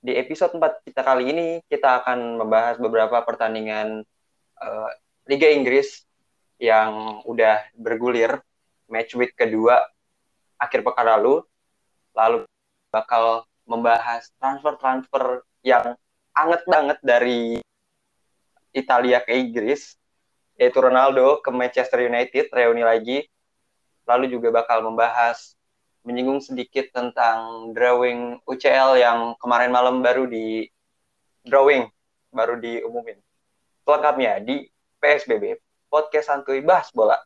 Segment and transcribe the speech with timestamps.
[0.00, 4.00] Di episode 4 kita kali ini kita akan membahas beberapa pertandingan
[4.56, 4.90] uh,
[5.28, 6.08] Liga Inggris
[6.56, 8.40] yang udah bergulir
[8.88, 9.76] match week kedua
[10.56, 11.44] akhir pekan lalu.
[12.16, 12.48] Lalu
[12.88, 15.92] bakal membahas transfer-transfer yang
[16.32, 17.60] anget banget dari
[18.72, 20.00] Italia ke Inggris,
[20.56, 23.28] yaitu Ronaldo ke Manchester United, reuni lagi.
[24.08, 25.59] Lalu juga bakal membahas
[26.00, 30.64] menyinggung sedikit tentang drawing UCL yang kemarin malam baru di
[31.44, 31.84] drawing,
[32.32, 33.20] baru diumumin.
[33.84, 34.64] Selengkapnya di
[34.96, 35.60] PSBB,
[35.92, 37.20] Podcast Santuy Bahas Bola.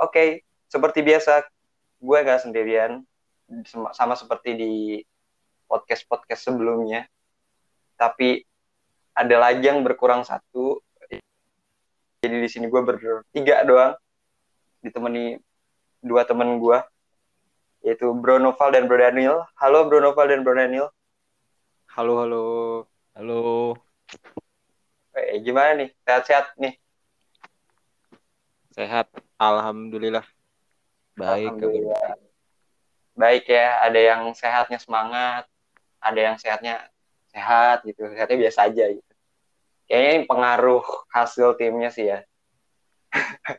[0.00, 0.28] Oke, okay,
[0.68, 1.44] seperti biasa,
[2.00, 3.04] gue gak sendirian,
[3.92, 4.72] sama seperti di
[5.68, 7.04] podcast-podcast sebelumnya.
[8.00, 8.49] Tapi
[9.14, 10.80] ada lajang berkurang satu.
[12.20, 13.94] Jadi di sini gue bertiga doang.
[14.80, 15.36] Ditemani
[16.00, 16.78] dua temen gue
[17.80, 19.44] yaitu Bro Noval dan Bro Daniel.
[19.56, 20.92] Halo Bro Noval dan Bro Daniel.
[21.96, 22.44] Halo halo.
[23.16, 23.40] Halo.
[25.16, 25.88] Eh, gimana nih?
[26.04, 26.76] Sehat-sehat nih?
[28.76, 29.08] Sehat.
[29.40, 30.24] Alhamdulillah.
[31.16, 31.56] Baik.
[31.56, 32.16] Alhamdulillah.
[33.20, 35.44] baik ya ada yang sehatnya semangat
[36.00, 36.88] ada yang sehatnya
[37.30, 39.10] sehat gitu sehatnya biasa aja gitu
[39.90, 42.22] kayaknya ini pengaruh hasil timnya sih ya.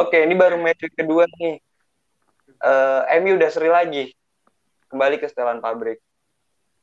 [0.00, 1.60] Oke, ini baru match kedua nih.
[2.56, 4.16] Uh, eh, MU udah seri lagi.
[4.88, 6.00] Kembali ke setelan pabrik.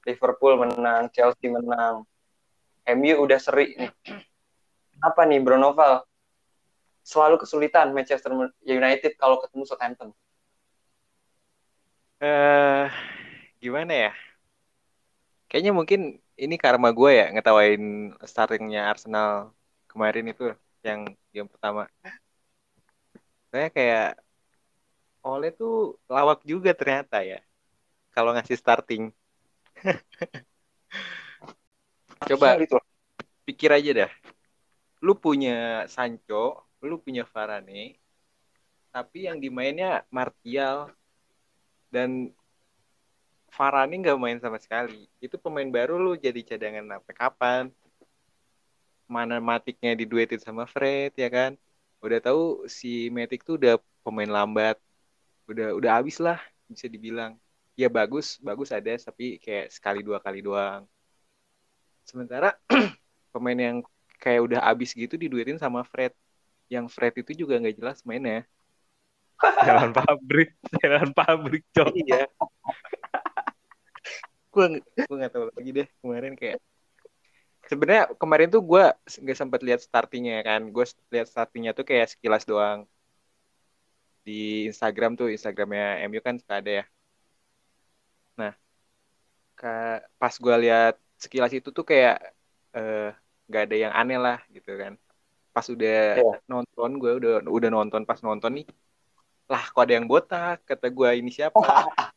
[0.06, 2.06] Liverpool menang, Chelsea menang.
[2.94, 3.90] MU udah seri nih.
[5.02, 6.06] Apa nih Bro Noval?
[7.02, 8.30] Selalu kesulitan Manchester
[8.62, 10.14] United kalau ketemu Southampton.
[12.22, 12.86] Eh, uh,
[13.58, 14.14] gimana ya?
[15.48, 16.02] Kayaknya mungkin
[16.36, 19.56] ini karma gue ya ngetawain startingnya Arsenal
[19.88, 20.52] kemarin itu
[20.84, 21.88] yang game pertama.
[23.50, 24.20] Saya kayak
[25.24, 27.40] Ole tuh lawak juga ternyata ya
[28.12, 29.12] kalau ngasih starting.
[32.28, 32.76] Coba gitu.
[33.48, 34.12] pikir aja dah.
[35.00, 38.02] Lu punya Sancho, lu punya Varane,
[38.90, 40.90] tapi yang dimainnya Martial
[41.94, 42.34] dan
[43.58, 45.10] Farani nggak main sama sekali.
[45.18, 47.64] Itu pemain baru lu jadi cadangan sampai kapan?
[49.10, 51.58] Mana Matiknya diduetin sama Fred ya kan?
[51.98, 54.78] Udah tahu si Matic tuh udah pemain lambat.
[55.50, 56.38] Udah udah habis lah
[56.70, 57.34] bisa dibilang.
[57.74, 60.86] Ya bagus, bagus ada tapi kayak sekali dua kali doang.
[62.06, 62.54] Sementara
[63.34, 63.78] pemain yang
[64.22, 66.14] kayak udah habis gitu diduetin sama Fred.
[66.70, 68.46] Yang Fred itu juga nggak jelas mainnya.
[69.66, 71.94] Jalan pabrik, jalan pabrik, cok.
[71.94, 72.26] Iya
[74.58, 76.58] gue gue nggak tahu lagi deh kemarin kayak
[77.70, 78.86] sebenarnya kemarin tuh gue
[79.22, 82.90] nggak sempat lihat startingnya ya kan gue lihat startingnya tuh kayak sekilas doang.
[84.26, 86.86] Di Instagram tuh Instagramnya MU kan suka ada ya.
[88.40, 88.54] Nah
[89.56, 89.72] ke,
[90.20, 92.18] pas gue lihat sekilas itu tuh kayak
[92.76, 93.12] eh,
[93.48, 94.96] nggak uh, ada yang aneh lah gitu kan.
[95.52, 96.38] Pas udah yeah.
[96.50, 98.68] nonton gue udah udah nonton pas nonton nih
[99.48, 100.60] lah kok ada yang botak?
[100.68, 101.56] kata gue ini siapa?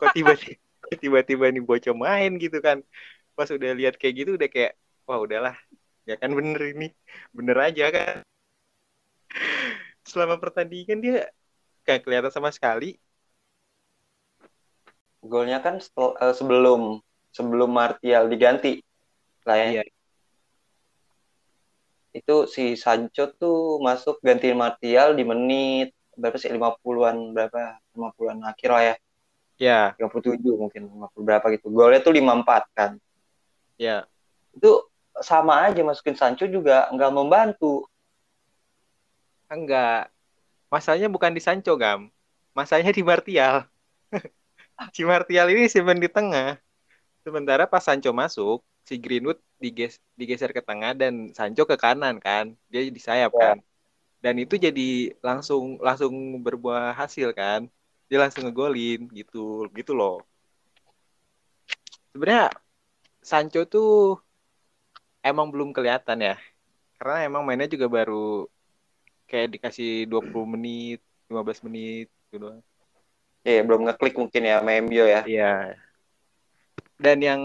[0.00, 0.60] Kok tiba-tiba
[0.98, 2.78] tiba-tiba nih bocah main gitu kan.
[3.36, 4.72] Pas udah lihat kayak gitu udah kayak
[5.06, 5.56] wah udahlah.
[6.08, 6.86] Ya kan bener ini.
[7.36, 8.16] Bener aja kan.
[10.10, 11.30] Selama pertandingan dia
[11.86, 12.98] kayak kelihatan sama sekali.
[15.20, 16.98] Golnya kan eh, sebelum
[17.30, 18.80] sebelum Martial diganti
[19.46, 19.66] lah ya.
[19.80, 19.84] Iya.
[22.10, 26.50] itu si Sancho tuh masuk ganti Martial di menit berapa sih?
[26.50, 27.78] 50-an berapa?
[27.94, 28.94] 50-an akhir lah ya
[29.60, 29.92] Ya.
[30.00, 31.68] 37 mungkin 50 berapa gitu.
[31.68, 32.96] Golnya tuh 54 kan.
[33.76, 34.08] Ya.
[34.56, 34.88] Itu
[35.20, 37.84] sama aja masukin Sancho juga nggak membantu.
[39.52, 40.08] Enggak.
[40.72, 42.08] Masalahnya bukan di Sancho, Gam.
[42.56, 43.68] Masalahnya di Martial.
[44.96, 46.56] si Martial ini simpen di tengah.
[47.20, 52.56] Sementara pas Sancho masuk, si Greenwood diges digeser ke tengah dan Sancho ke kanan kan.
[52.72, 53.40] Dia di sayap ya.
[53.52, 53.56] kan.
[54.24, 57.68] Dan itu jadi langsung langsung berbuah hasil kan
[58.10, 60.26] dia langsung ngegolin gitu gitu loh
[62.10, 62.50] sebenarnya
[63.22, 64.18] Sancho tuh
[65.22, 66.36] emang belum kelihatan ya
[66.98, 68.50] karena emang mainnya juga baru
[69.30, 70.98] kayak dikasih 20 menit
[71.30, 72.58] 15 menit gitu
[73.40, 75.24] Iya, belum ngeklik mungkin ya sama MU ya.
[75.24, 75.52] Iya.
[77.00, 77.42] Dan yang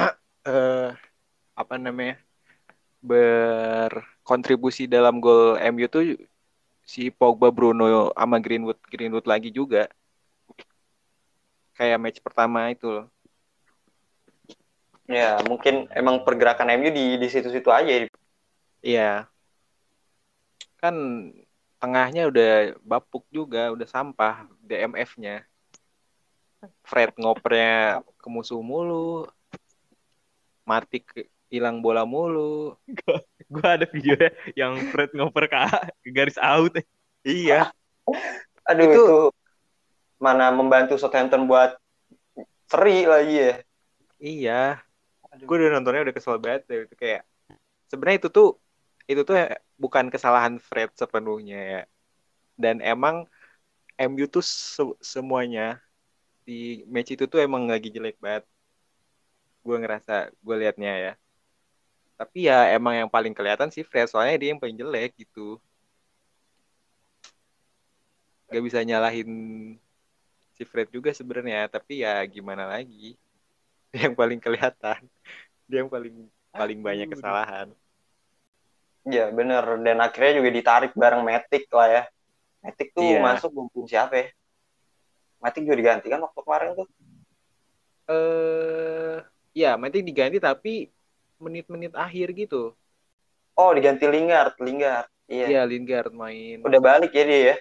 [0.00, 0.90] uh,
[1.60, 2.16] apa namanya?
[2.98, 6.18] berkontribusi dalam gol MU tuh
[6.88, 9.92] si Pogba Bruno sama Greenwood Greenwood lagi juga
[11.76, 13.06] kayak match pertama itu loh
[15.04, 18.08] ya mungkin emang pergerakan MU di di situ-situ aja
[18.80, 19.28] iya
[20.80, 20.94] kan
[21.78, 22.50] tengahnya udah
[22.82, 25.46] bapuk juga, udah sampah DMF-nya.
[26.82, 29.30] Fred ngopernya ke musuh mulu.
[30.66, 31.06] Mati
[31.48, 32.74] hilang bola mulu.
[33.48, 35.58] gue ada video ya yang Fred ngoper ke,
[36.04, 36.76] ke garis out.
[37.24, 37.72] Iya.
[38.68, 39.18] Aduh itu, itu
[40.20, 41.76] mana membantu Southampton buat
[42.68, 43.54] seri lagi ya.
[44.20, 44.62] Iya.
[45.40, 46.84] Gue udah nontonnya udah kesel banget deh.
[46.84, 47.24] Itu kayak
[47.88, 48.48] sebenarnya itu tuh
[49.08, 49.34] itu tuh
[49.80, 51.82] bukan kesalahan Fred sepenuhnya ya.
[52.58, 53.24] Dan emang
[53.96, 55.80] MU tuh se semuanya
[56.44, 58.44] di match itu tuh emang lagi jelek banget.
[59.64, 61.12] Gue ngerasa gue liatnya ya.
[62.18, 65.62] Tapi ya emang yang paling kelihatan sih Fred soalnya dia yang paling jelek gitu.
[68.50, 69.30] Gak bisa nyalahin
[70.58, 73.14] si Fred juga sebenarnya, tapi ya gimana lagi?
[73.94, 74.98] Dia yang paling kelihatan.
[75.70, 77.70] Dia yang paling paling banyak kesalahan.
[79.06, 82.02] Iya bener dan akhirnya juga ditarik bareng Matic lah ya.
[82.66, 83.22] Matic tuh iya.
[83.22, 84.26] masuk bukan siapa ya?
[85.38, 86.88] Matic juga diganti kan waktu kemarin tuh.
[88.10, 89.16] Eh uh,
[89.54, 90.90] ya Matic diganti tapi
[91.38, 92.74] menit-menit akhir gitu.
[93.58, 95.10] Oh diganti Lingard, Lingard.
[95.26, 95.46] Iya.
[95.50, 96.62] Iya Lingard main.
[96.62, 97.56] Udah balik ya dia ya.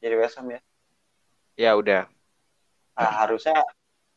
[0.00, 0.60] Jadi West Ham ya.
[1.54, 2.08] Ya udah.
[2.94, 3.60] Nah, harusnya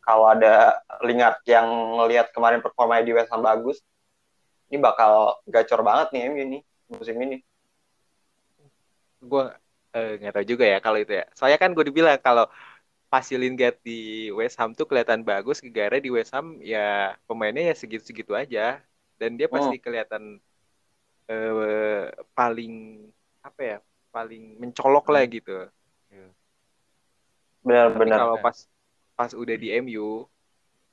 [0.02, 1.68] kalau ada Lingard yang
[2.00, 3.84] ngelihat kemarin performa di West Ham bagus,
[4.72, 7.44] ini bakal gacor banget nih MU ini musim ini.
[9.20, 9.52] Gue
[9.94, 11.26] eh, nggak tahu juga ya kalau itu ya.
[11.36, 12.48] Soalnya kan gue dibilang kalau
[13.08, 17.76] pas Lingard di West Ham tuh kelihatan bagus, gara di West Ham ya pemainnya ya
[17.76, 18.84] segitu-segitu aja
[19.18, 19.82] dan dia pasti oh.
[19.82, 20.24] kelihatan
[21.28, 23.04] eh, paling
[23.44, 23.78] apa ya
[24.14, 25.34] paling mencolok lah hmm.
[25.38, 25.58] gitu.
[27.68, 28.18] Benar-benar.
[28.24, 28.58] Kalau pas
[29.18, 30.24] pas udah di MU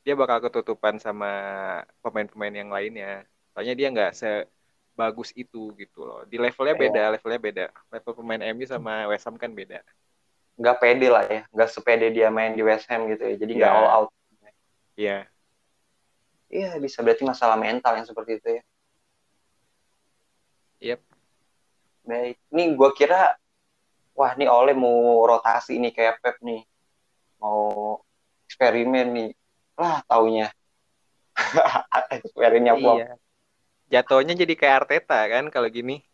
[0.05, 1.31] dia bakal ketutupan sama
[2.05, 3.25] pemain-pemain yang lainnya.
[3.55, 6.27] Soalnya dia nggak sebagus itu gitu loh.
[6.29, 7.13] Di levelnya beda, yeah.
[7.15, 7.65] levelnya beda.
[7.89, 9.81] Level pemain MU sama West Ham kan beda.
[10.61, 13.35] Nggak pede lah ya, nggak sepede dia main di West Ham gitu ya.
[13.39, 13.81] Jadi nggak yeah.
[13.81, 14.11] all out.
[14.95, 15.09] Iya.
[15.09, 15.23] Yeah.
[16.55, 18.63] Iya, bisa berarti masalah mental yang seperti itu ya.
[20.95, 21.01] Yep.
[22.07, 22.37] Baik.
[22.55, 23.35] Ini gue kira,
[24.15, 26.63] wah ini oleh mau rotasi nih kayak Pep nih.
[27.43, 27.99] Mau
[28.47, 29.31] eksperimen nih.
[29.75, 30.55] Lah taunya
[32.15, 33.03] Experience flop.
[33.03, 33.11] Iya.
[33.91, 36.07] Jatuhnya jadi kayak Arteta kan kalau gini.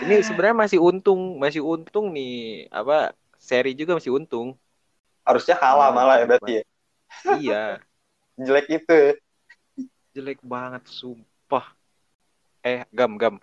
[0.00, 4.56] Ini sebenarnya masih untung, masih untung nih apa seri juga masih untung.
[5.28, 6.64] Harusnya kalah nah, malah ya berarti ya.
[7.36, 7.64] Iya.
[8.38, 8.92] Jelek itu.
[8.92, 9.12] Ya.
[10.16, 11.72] Jelek banget sumpah.
[12.62, 13.36] Eh, gam gam.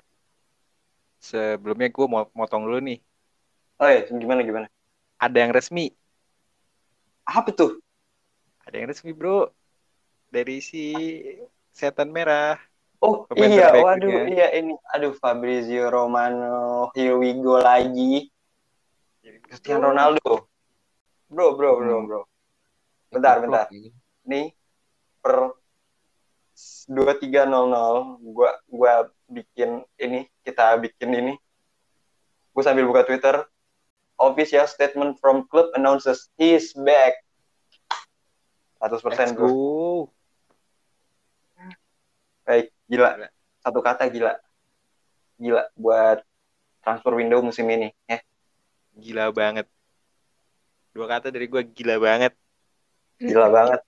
[1.19, 2.99] Sebelumnya gue mau motong dulu nih.
[3.79, 4.67] Oh iya, gimana gimana?
[5.19, 5.91] Ada yang resmi.
[7.27, 7.79] Apa tuh?
[8.63, 9.51] Ada yang resmi, Bro
[10.29, 10.93] dari si
[11.73, 12.57] setan merah.
[13.01, 18.29] Oh iya, waduh iya ini, aduh Fabrizio Romano, here we go lagi.
[19.23, 20.45] Cristiano Ronaldo.
[21.29, 22.05] Bro, bro, bro, hmm.
[22.09, 22.21] bro.
[23.09, 23.65] Bentar, bentar.
[24.25, 24.53] Nih
[25.19, 25.53] per
[26.89, 28.93] dua tiga nol nol, gua gua
[29.29, 31.33] bikin ini, kita bikin ini.
[32.59, 33.45] Gue sambil buka Twitter.
[34.19, 37.23] Official statement from club announces he's back.
[38.83, 38.99] 100%
[39.31, 39.51] gue.
[42.43, 43.31] Baik, gila.
[43.63, 44.35] Satu kata gila.
[45.39, 46.19] Gila buat
[46.83, 48.19] transfer window musim ini ya.
[48.99, 49.71] Gila banget.
[50.91, 52.35] Dua kata dari gue gila banget.
[53.23, 53.79] Gila banget.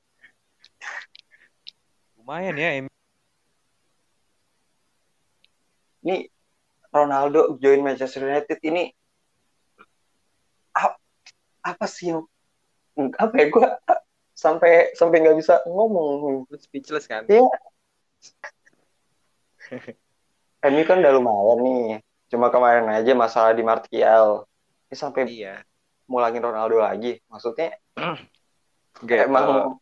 [2.32, 2.88] Lumayan ya.
[6.00, 6.32] Ini
[6.96, 8.88] Ronaldo join Manchester United ini
[11.60, 12.24] apa sih yang
[13.20, 13.68] apa ya gue
[14.32, 17.46] sampai sampai nggak bisa ngomong speechless kan iya
[20.72, 22.00] ini kan udah lumayan nih.
[22.32, 24.48] Cuma kemarin aja masalah di Martial.
[24.88, 25.68] Ini sampai iya.
[26.08, 27.20] mulangin Ronaldo lagi.
[27.28, 27.76] Maksudnya
[29.04, 29.76] Gak, emang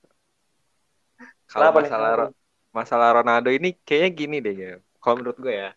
[1.49, 2.29] kalau masalah?
[2.69, 4.73] Masalah Ronaldo ini kayaknya gini deh ya.
[5.01, 5.71] Kalau menurut gue ya.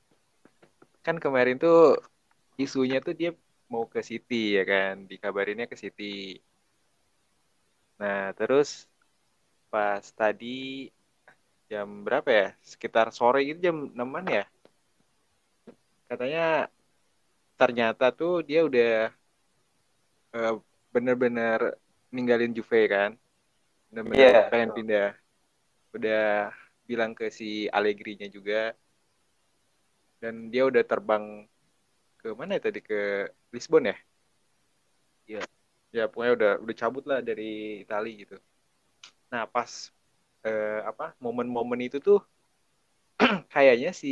[1.03, 1.99] Kan kemarin tuh
[2.61, 3.33] isunya tuh dia
[3.73, 6.37] mau ke City ya kan, dikabarinnya ke City.
[7.97, 8.85] Nah, terus
[9.73, 10.93] pas tadi
[11.73, 12.49] jam berapa ya?
[12.61, 14.45] Sekitar sore itu jam 6 ya.
[16.13, 16.69] Katanya
[17.57, 19.09] ternyata tuh dia udah
[20.37, 20.55] uh,
[20.93, 21.81] bener-bener
[22.13, 23.17] ninggalin Juve kan.
[23.89, 24.49] Bener-bener yeah.
[24.53, 25.11] pengen pindah.
[25.97, 26.53] Udah
[26.89, 28.75] bilang ke si Allegri-nya juga.
[30.23, 31.25] Dan dia udah terbang
[32.21, 33.97] ke mana ya tadi ke Lisbon ya?
[35.29, 35.41] Iya.
[35.97, 37.45] Ya pokoknya udah udah cabut lah dari
[37.85, 38.35] Italia gitu.
[39.33, 39.71] Nah pas
[40.47, 42.19] eh, apa momen-momen itu tuh
[43.55, 44.09] kayaknya si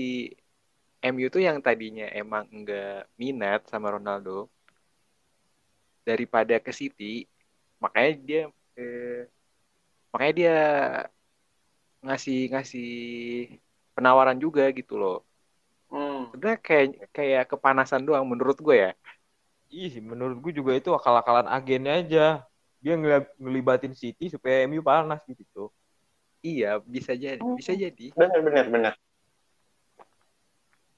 [1.05, 4.49] MU tuh yang tadinya emang enggak minat sama Ronaldo
[6.07, 7.29] daripada ke City
[7.83, 8.41] makanya dia
[8.79, 9.21] eh,
[10.13, 10.53] makanya dia
[12.05, 12.87] ngasih ngasih
[13.95, 15.17] penawaran juga gitu loh
[15.91, 16.31] Hmm.
[16.31, 18.91] sebenarnya kayak kayak kepanasan doang menurut gue ya
[19.85, 22.21] Ih, menurut gue juga itu akal-akalan agennya aja.
[22.83, 25.61] Dia ngel- ngelibatin City supaya MU panas gitu.
[26.51, 28.95] iya bisa jadi bisa jadi Benar benar benar.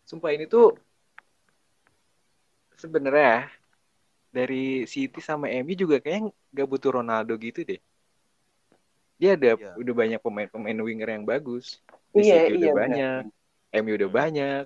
[0.09, 0.66] sumpah ini tuh
[2.80, 3.49] sebenarnya
[4.37, 7.80] dari City sama MU juga kayaknya nggak butuh Ronaldo gitu deh
[9.22, 9.70] dia ada Iya.
[9.78, 11.78] udah banyak pemain-pemain winger yang bagus.
[12.10, 13.20] Di Iya City udah iya banyak.
[13.30, 13.78] Benar.
[13.78, 14.64] MU udah banyak.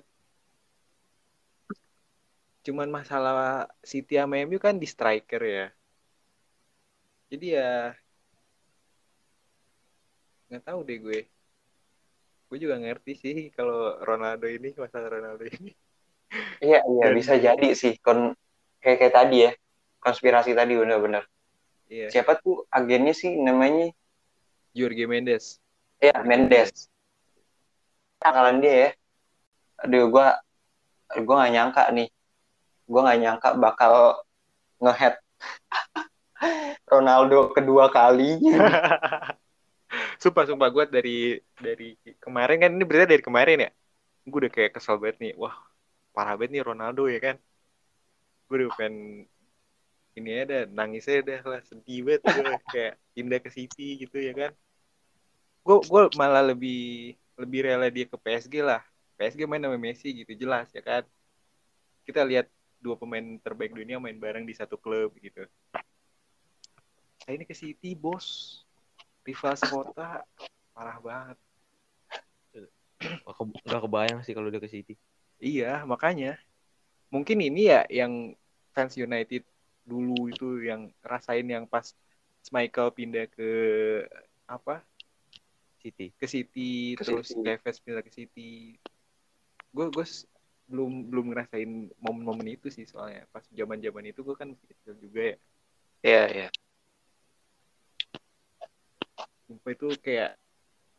[2.65, 5.67] Cuman masalah City sama MU kan di striker ya.
[7.29, 7.93] Jadi ya
[10.49, 11.19] nggak tahu deh gue.
[12.47, 15.71] Gue juga ngerti sih kalau Ronaldo ini masalah Ronaldo ini.
[16.59, 17.93] Iya iya Dan- bisa jadi sih.
[18.01, 18.33] Kon
[18.81, 19.51] kayak kayak tadi ya.
[20.01, 21.29] Konspirasi tadi benar-benar.
[21.87, 22.09] iya.
[22.09, 23.93] Siapa tuh agennya sih namanya?
[24.77, 25.57] Jorge Mendes
[25.97, 26.93] Ya Mendes.
[28.21, 28.89] Akalan dia ya.
[29.81, 30.37] Aduh gua
[31.25, 32.09] gua nggak nyangka nih.
[32.85, 33.93] Gua nggak nyangka bakal
[34.77, 35.17] ngehead
[36.93, 38.61] Ronaldo kedua kalinya.
[40.21, 41.17] sumpah sumpah gue dari
[41.55, 43.71] dari kemarin kan ini berita dari kemarin ya
[44.27, 45.55] gue udah kayak kesel banget nih wah
[46.11, 47.35] parah banget nih Ronaldo ya kan
[48.51, 48.95] gue udah pengen
[50.19, 52.43] ini ada nangisnya udah lah sedih banget gue
[52.73, 54.51] kayak pindah ke City gitu ya kan
[55.67, 58.79] gue gue malah lebih lebih rela dia ke PSG lah
[59.19, 61.03] PSG main sama Messi gitu jelas ya kan
[62.07, 62.47] kita lihat
[62.79, 65.43] dua pemain terbaik dunia main bareng di satu klub gitu
[67.27, 68.63] nah ini ke City bos
[69.27, 70.23] rival sekota
[70.71, 71.37] parah banget
[72.57, 74.97] Gak, ke- gak kebayang sih kalau dia ke City.
[75.37, 76.39] Iya, makanya.
[77.13, 78.33] Mungkin ini ya yang
[78.73, 79.45] fans United
[79.85, 81.93] dulu itu yang rasain yang pas
[82.49, 83.49] Michael pindah ke
[84.49, 84.86] apa?
[85.79, 86.05] City.
[86.17, 87.41] Ke City, Ke terus City.
[87.45, 88.51] Tevez pindah ke City.
[89.71, 90.05] Gue gue
[90.67, 91.71] belum belum ngerasain
[92.03, 95.37] momen-momen itu sih soalnya pas zaman-zaman itu gue kan masih kecil juga ya.
[96.03, 96.47] Iya iya.
[99.47, 100.35] Sumpah itu kayak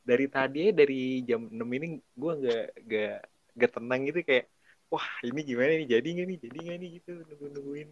[0.08, 3.16] dari tadi dari jam 6 ini gue nggak nggak
[3.61, 4.49] nggak tenang gitu kayak
[4.88, 7.88] wah ini gimana nih jadi nggak nih jadi nggak nih gitu nunggu nungguin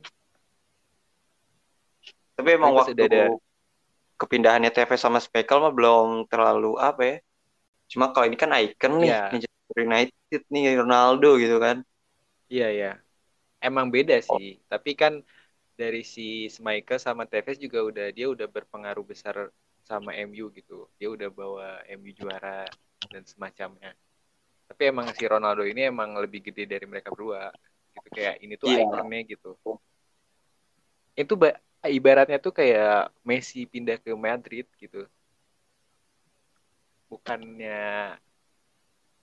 [2.36, 3.36] Tapi emang pas waktu ada-
[4.20, 7.14] kepindahannya TV sama Spekel mah belum terlalu apa ya.
[7.92, 9.16] Cuma kalau ini kan icon nih, Iya.
[9.30, 11.78] Manchester United nih Ronaldo gitu kan.
[12.52, 12.86] Iya ya,
[13.66, 14.46] emang beda sih.
[14.72, 15.12] Tapi kan
[15.80, 16.22] dari si
[16.54, 19.36] Schmeichel sama Tevez juga udah dia udah berpengaruh besar
[19.90, 20.74] sama MU gitu.
[20.98, 21.66] Dia udah bawa
[21.98, 22.48] MU juara
[23.12, 23.90] dan semacamnya.
[24.68, 27.42] Tapi emang si Ronaldo ini emang lebih gede dari mereka berdua.
[27.94, 28.84] Gitu kayak ini tuh Iya.
[28.84, 29.48] ikonnya gitu.
[31.20, 31.58] Itu ba-
[31.88, 35.06] ibaratnya tuh kayak Messi pindah ke Madrid gitu.
[37.06, 38.14] Bukannya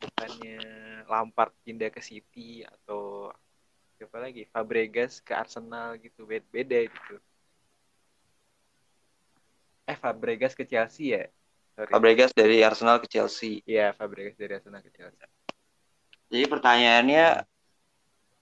[0.04, 0.60] bukannya
[1.08, 3.32] Lampard pindah ke City atau
[3.96, 7.16] siapa lagi Fabregas ke Arsenal gitu beda, beda gitu
[9.88, 11.24] eh Fabregas ke Chelsea ya
[11.76, 13.64] sorry Fabregas dari Arsenal ke Chelsea.
[13.64, 15.24] iya Fabregas dari Arsenal ke Chelsea
[16.28, 17.26] Jadi pertanyaannya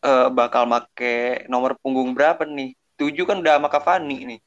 [0.01, 2.73] eh, bakal make nomor punggung berapa nih?
[3.01, 4.39] Tujuh kan udah sama Cavani nih.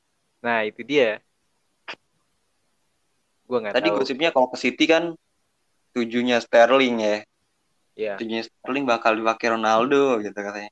[0.44, 1.18] nah itu dia
[3.50, 5.16] gua nggak Tadi tahu gosipnya kalau ke City kan
[5.90, 7.16] tujuhnya Sterling ya.
[7.98, 10.70] ya Tujuhnya Sterling bakal dipakai Ronaldo gitu katanya.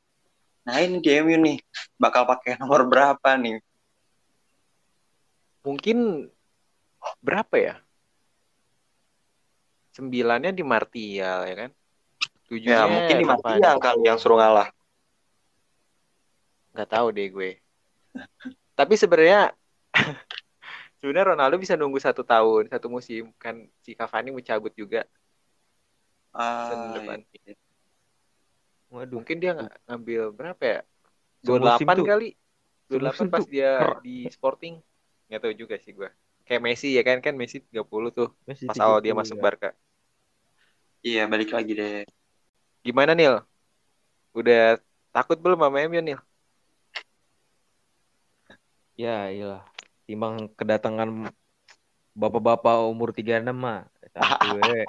[0.62, 1.56] Nah ini di MU nih
[1.98, 3.58] bakal pakai nomor berapa nih?
[5.62, 6.26] mungkin
[7.22, 7.74] berapa ya
[9.94, 11.70] sembilannya di Martial ya kan
[12.50, 13.26] tujuhnya Ya mungkin di.
[13.30, 14.68] Martial kali yang suruh ngalah.
[16.74, 17.61] nggak tahu deh gue
[18.78, 19.52] tapi sebenarnya
[20.98, 23.30] sebenarnya Ronaldo bisa nunggu satu tahun satu musim.
[23.36, 25.04] Kan si Cavani mau cabut juga.
[26.32, 27.18] Ah, depan.
[27.44, 27.54] iya.
[28.92, 29.24] Waduh.
[29.24, 30.80] mungkin dia ng- ngambil berapa ya?
[31.40, 32.28] Semusim 28 tuh- kali.
[32.92, 33.70] 28 semusim pas dia
[34.04, 34.74] di Sporting.
[35.28, 36.08] Nggak tahu juga sih gue
[36.44, 37.18] kayak Messi ya kan?
[37.24, 38.28] Kan Messi 30 tuh.
[38.44, 39.42] Messi pas awal dia 30 masuk ya.
[39.42, 39.70] Barca.
[41.02, 42.06] Iya balik lagi deh.
[42.82, 43.42] gimana Nil?
[44.34, 44.78] Udah
[45.14, 46.20] takut belum sama MU Nil
[48.96, 49.62] Ya, iyalah.
[50.04, 51.32] Timbang kedatangan
[52.12, 53.88] bapak-bapak umur 36 mah.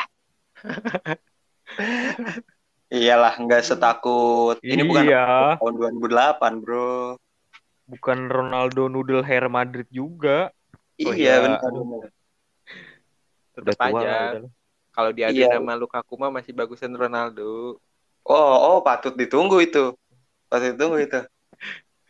[1.74, 3.00] Eh.
[3.02, 4.62] Iyalah nggak setakut.
[4.62, 5.58] Ini bukan Iya.
[5.58, 7.18] tahun 2008 bro.
[7.90, 10.54] Bukan Ronaldo noodle hair Madrid juga.
[11.02, 11.58] Oh, iya iya.
[11.58, 12.12] benar.
[13.54, 14.14] tetap Udah aja
[14.94, 15.58] kalau diadu Iya.
[15.58, 17.82] sama Lukaku mah masih bagusan Ronaldo
[18.24, 19.92] Oh, oh patut ditunggu itu.
[20.48, 21.20] Patut ditunggu itu.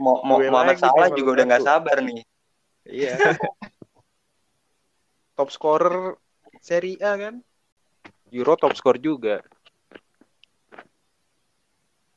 [0.01, 2.21] Mau mau Muhammad Salah juga udah nggak sabar nih.
[2.83, 3.13] Iya.
[5.37, 6.17] top scorer
[6.61, 7.35] Serie A kan.
[8.33, 9.43] Euro top score juga.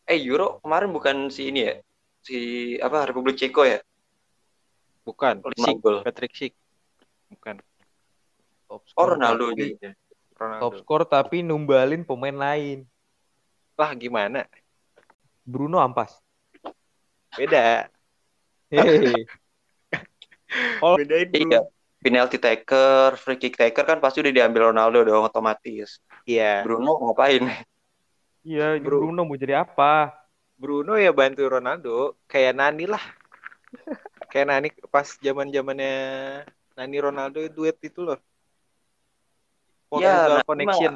[0.07, 1.75] Eh Euro kemarin bukan si ini ya?
[2.23, 2.39] Si
[2.81, 3.79] apa Republik Ceko ya?
[5.05, 5.45] Bukan.
[5.55, 5.79] Sik.
[6.03, 6.53] Patrick Sik.
[7.31, 7.61] Bukan.
[8.67, 9.91] Top Oh score Ronaldo tapi- juga.
[10.37, 10.63] Ronaldo.
[10.63, 12.89] Top score tapi numbalin pemain lain.
[13.77, 14.49] Lah gimana?
[15.47, 16.19] Bruno ampas.
[17.37, 17.93] Beda.
[20.81, 21.61] Oh, Bedain Iya.
[21.97, 25.99] Penalty taker, free kick taker kan pasti udah diambil Ronaldo dong otomatis.
[26.23, 26.63] Iya.
[26.63, 27.43] Bruno ngapain?
[28.47, 29.11] iya, ini Bro.
[29.11, 30.15] Bruno mau jadi apa?
[30.55, 33.03] Bruno ya bantu Ronaldo kayak Nani lah.
[34.31, 35.95] kayak Nani pas zaman zamannya
[36.79, 38.21] Nani Ronaldo duet itu loh.
[39.91, 40.95] Portugal Nani connection.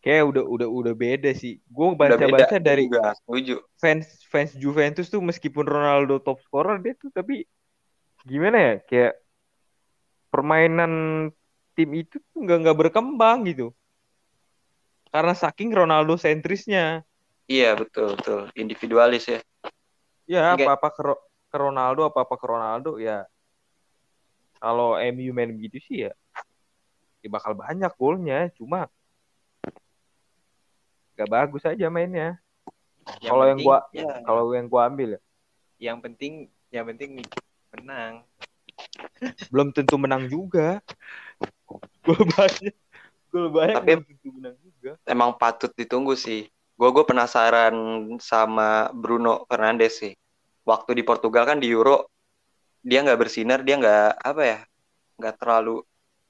[0.00, 1.60] Kayak udah udah udah beda sih.
[1.68, 3.56] Gue Udah beda baca-baca dari juga, setuju.
[3.76, 7.44] fans fans Juventus tuh meskipun Ronaldo top scorer dia tuh tapi
[8.24, 9.12] gimana ya kayak
[10.28, 10.92] permainan
[11.72, 13.72] tim itu tuh nggak nggak berkembang gitu
[15.10, 17.02] karena saking Ronaldo sentrisnya
[17.50, 19.40] Iya betul betul individualis ya.
[20.28, 21.02] ya apa apa ke,
[21.50, 23.26] ke Ronaldo apa apa ke Ronaldo ya
[24.60, 26.12] kalau MU main begitu sih ya
[27.24, 28.86] ya bakal banyak golnya cuma
[31.20, 32.40] nggak bagus aja mainnya
[33.20, 34.24] kalau yang gua Ya.
[34.24, 35.20] kalau yang gua ambil ya
[35.76, 37.20] yang penting yang penting
[37.76, 38.24] menang.
[39.52, 40.80] belum tentu menang juga.
[42.00, 42.72] Gol banyak,
[43.28, 44.90] gol banyak Tapi- belum tentu menang juga.
[45.04, 46.48] Emang patut ditunggu sih.
[46.76, 47.74] Gue gue penasaran
[48.16, 50.16] sama Bruno Fernandes sih.
[50.64, 52.08] Waktu di Portugal kan di Euro
[52.80, 54.58] dia nggak bersinar, dia nggak apa ya,
[55.20, 55.84] nggak terlalu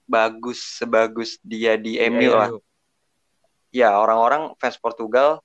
[0.05, 2.49] bagus sebagus dia di MU Iya, lah.
[3.71, 5.39] Ya orang-orang fans Portugal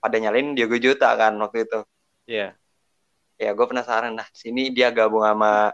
[0.00, 1.80] pada nyalain Diogo Jota kan waktu itu.
[2.24, 2.56] Iya.
[3.38, 5.70] Ya gue penasaran nah sini dia gabung sama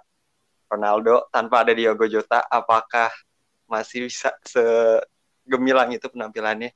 [0.69, 3.09] Ronaldo tanpa ada Diogo Jota, apakah
[3.71, 6.75] masih bisa segemilang itu penampilannya?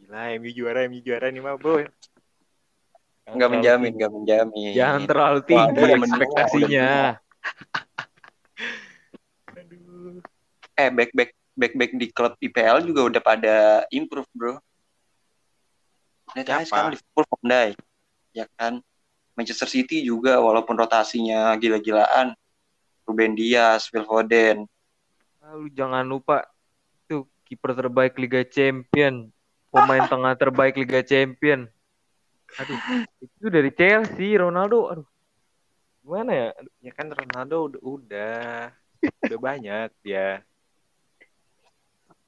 [0.00, 1.84] Gila, MU juara, MU juara nih mah, Bro.
[3.30, 3.98] Nggak terlalu menjamin, tinggi.
[3.98, 4.72] nggak menjamin.
[4.74, 6.90] Jangan terlalu Wah, tinggi menang, ekspektasinya.
[9.60, 10.22] Aduh.
[10.80, 11.12] eh back
[11.56, 13.56] back back back di klub IPL juga udah pada
[13.90, 14.54] improve bro.
[16.34, 16.66] Lihat aja Siapa?
[16.66, 17.76] sekarang Liverpool Van Dijk,
[18.34, 18.74] ya kan.
[19.34, 22.36] Manchester City juga walaupun rotasinya gila-gilaan.
[23.08, 24.68] Ruben Dias, Phil Foden.
[25.42, 26.46] Lalu jangan lupa
[27.02, 29.26] itu kiper terbaik Liga Champion,
[29.74, 31.66] pemain tengah terbaik Liga Champion.
[32.60, 32.78] Aduh,
[33.18, 34.92] itu dari Chelsea, Ronaldo.
[34.94, 35.08] Aduh,
[36.06, 36.48] gimana ya?
[36.54, 38.44] Aduh, Ya kan Ronaldo udah udah,
[39.26, 40.44] udah banyak dia.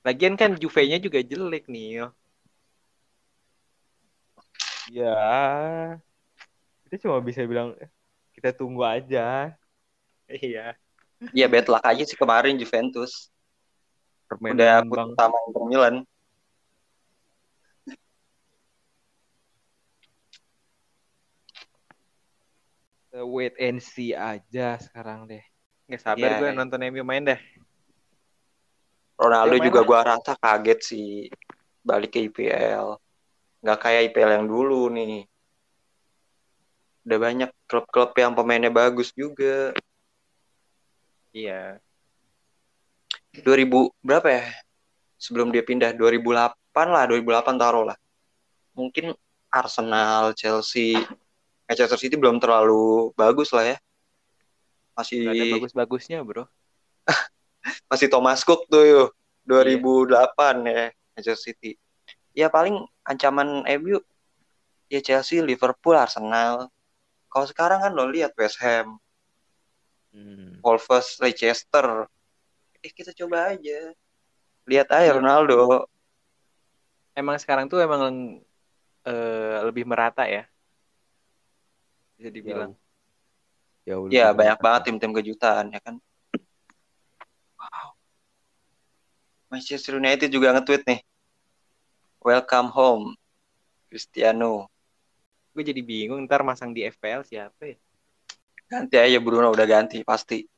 [0.03, 2.11] Lagian kan Juve-nya juga jelek nih.
[4.91, 5.17] ya,
[6.85, 7.73] kita cuma bisa bilang
[8.35, 9.55] kita tunggu aja.
[10.27, 10.75] Iya.
[11.31, 13.31] Iya bad luck aja sih kemarin Juventus.
[14.27, 15.09] Permainan Udah Bang.
[15.13, 15.97] put sama Inter Milan.
[23.13, 25.45] Wait and see aja sekarang deh.
[25.85, 26.39] Nggak sabar Iya.
[26.41, 27.37] gue nonton MU main dah.
[29.23, 31.11] Ronaldo Ya, juga gua rasa kaget sih
[31.87, 32.99] balik ke IPL.
[33.63, 35.23] Nggak kayak IPL yang dulu nih.
[37.07, 39.75] Udah banyak klub-klub yang pemainnya bagus juga.
[41.31, 41.79] Iya.
[43.43, 44.45] 2000 berapa ya?
[45.19, 46.55] Sebelum dia pindah 2008
[46.91, 47.99] lah, 2008 taruh lah.
[48.75, 49.15] Mungkin
[49.53, 50.99] Arsenal, Chelsea,
[51.67, 53.77] Manchester City belum terlalu bagus lah ya.
[54.99, 56.45] Masih ada bagus-bagusnya, Bro.
[57.87, 59.09] masih Thomas Cook tuh yuk
[59.45, 60.15] 2008
[60.65, 61.75] ya Manchester City.
[62.33, 64.01] Ya paling ancaman MU
[64.87, 66.69] ya Chelsea, Liverpool, Arsenal.
[67.27, 68.97] Kalau sekarang kan lo lihat West Ham,
[70.13, 70.61] Hmm.
[70.61, 72.05] Wolves, Leicester.
[72.79, 73.97] Eh kita coba aja.
[74.69, 75.17] Lihat aja Iya.
[75.17, 75.89] Ronaldo.
[77.13, 78.37] Emang sekarang tuh emang
[79.03, 80.45] eh, lebih merata ya.
[82.15, 82.77] Bisa dibilang.
[83.83, 84.67] Jauh Ya lebih banyak merata.
[84.69, 85.97] banget tim-tim kejutan ya kan.
[87.57, 87.89] Wow.
[89.53, 91.01] Manchester United juga nge-tweet nih.
[92.25, 93.13] Welcome home,
[93.93, 94.73] Cristiano.
[95.53, 97.77] Gue jadi bingung ntar masang di FPL siapa ya?
[98.65, 100.49] Ganti aja Bruno udah ganti pasti.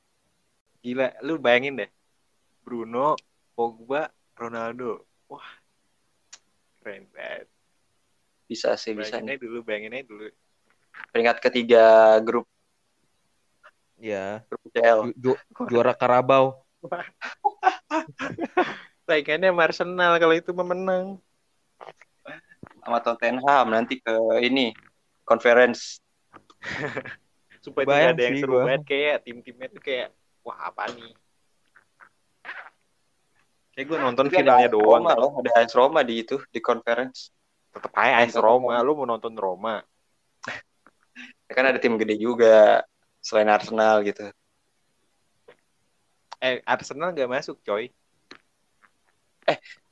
[0.79, 1.91] Gila, lu bayangin deh.
[2.63, 3.19] Bruno,
[3.59, 4.07] Pogba,
[4.39, 5.03] Ronaldo.
[5.27, 5.51] Wah.
[6.79, 7.51] Keren banget.
[8.47, 9.35] Bisa sih bisa Bayangin nih.
[9.35, 10.27] aja dulu, bayangin aja dulu.
[11.11, 11.85] Peringkat ketiga
[12.23, 12.47] grup
[13.99, 14.47] Iya.
[14.47, 14.99] grup CL.
[15.19, 16.63] Ju- ju- juara Karabau.
[19.05, 21.21] Saingannya sama Arsenal kalau itu memenang.
[22.85, 24.13] sama Tottenham nanti ke
[24.45, 24.73] ini
[25.25, 26.01] conference.
[27.65, 28.65] Supaya tidak ada yang seru gua.
[28.69, 30.09] banget kayak tim-timnya tuh kayak
[30.45, 31.13] wah apa nih.
[33.73, 35.03] Kayak gue nonton Tapi ada finalnya AS doang.
[35.03, 37.33] Roma loh, ada AS Roma di itu di conference.
[37.73, 38.77] Tetep aja AS Roma.
[38.85, 39.81] Lu mau nonton Roma.
[41.45, 42.83] Ya kan ada tim gede juga
[43.21, 44.33] selain Arsenal gitu.
[46.41, 47.93] Eh Arsenal gak masuk coy.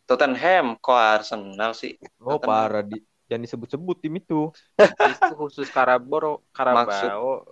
[0.08, 1.96] Tottenham kok Arsenal sih?
[2.20, 2.48] Oh Tottenham.
[2.48, 2.98] parah di
[3.30, 4.52] jangan disebut-sebut tim itu.
[4.76, 7.48] itu khusus Karaboro, Karabau.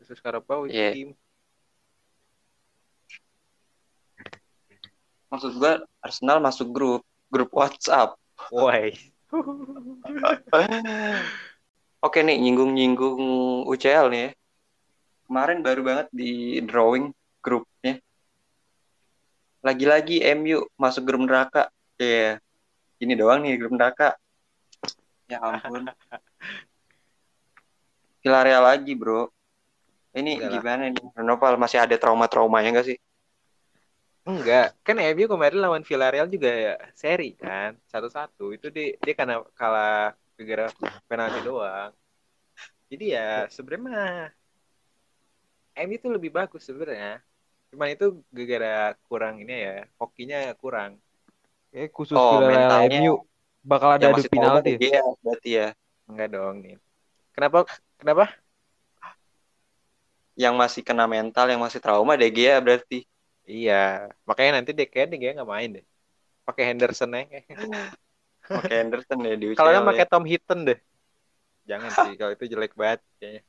[0.00, 0.90] Khusus Karabau itu Iya.
[0.94, 1.08] tim.
[5.30, 7.02] Maksud gua Arsenal masuk grup
[7.32, 8.18] grup WhatsApp.
[8.52, 8.92] Woi.
[12.04, 13.22] Oke nih nyinggung-nyinggung
[13.64, 14.30] UCL nih ya.
[15.24, 18.02] Kemarin baru banget di drawing grupnya.
[19.62, 21.70] Lagi-lagi MU masuk grup neraka.
[21.96, 22.42] Iya.
[22.98, 24.18] Ini doang nih grup neraka.
[25.30, 25.86] Ya ampun.
[28.22, 29.30] Villarreal lagi, Bro.
[30.12, 31.02] Ini Udah gimana nih?
[31.16, 32.98] Renopal masih ada trauma-traumanya enggak sih?
[34.22, 38.54] Enggak, kan MU kemarin lawan Villarreal juga ya seri kan, satu-satu.
[38.54, 40.70] Itu dia, dia karena kalah gara
[41.10, 41.90] penalti doang.
[42.86, 44.30] Jadi ya sebenarnya mah
[45.82, 47.18] MU itu lebih bagus sebenarnya.
[47.72, 51.00] Cuman itu gara-gara kurang ini ya, hokinya kurang.
[51.72, 53.24] Eh khusus Oh, mentalnya MU
[53.64, 54.70] bakal ada Yang adu penalti.
[54.76, 55.68] De Gea berarti ya.
[56.04, 56.76] Enggak dong nih.
[57.32, 57.58] Kenapa?
[57.96, 58.24] Kenapa?
[60.36, 63.08] Yang masih kena mental, yang masih trauma De Gea berarti.
[63.48, 65.84] Iya, makanya nanti deh kayaknya dia nggak main deh.
[66.44, 67.40] Pakai Henderson aja.
[68.44, 69.46] Pakai Henderson ya di.
[69.56, 69.88] Kalau nggak ya.
[69.96, 70.78] pakai Tom Hinton deh.
[71.64, 73.42] Jangan sih, kalau itu jelek banget kayaknya.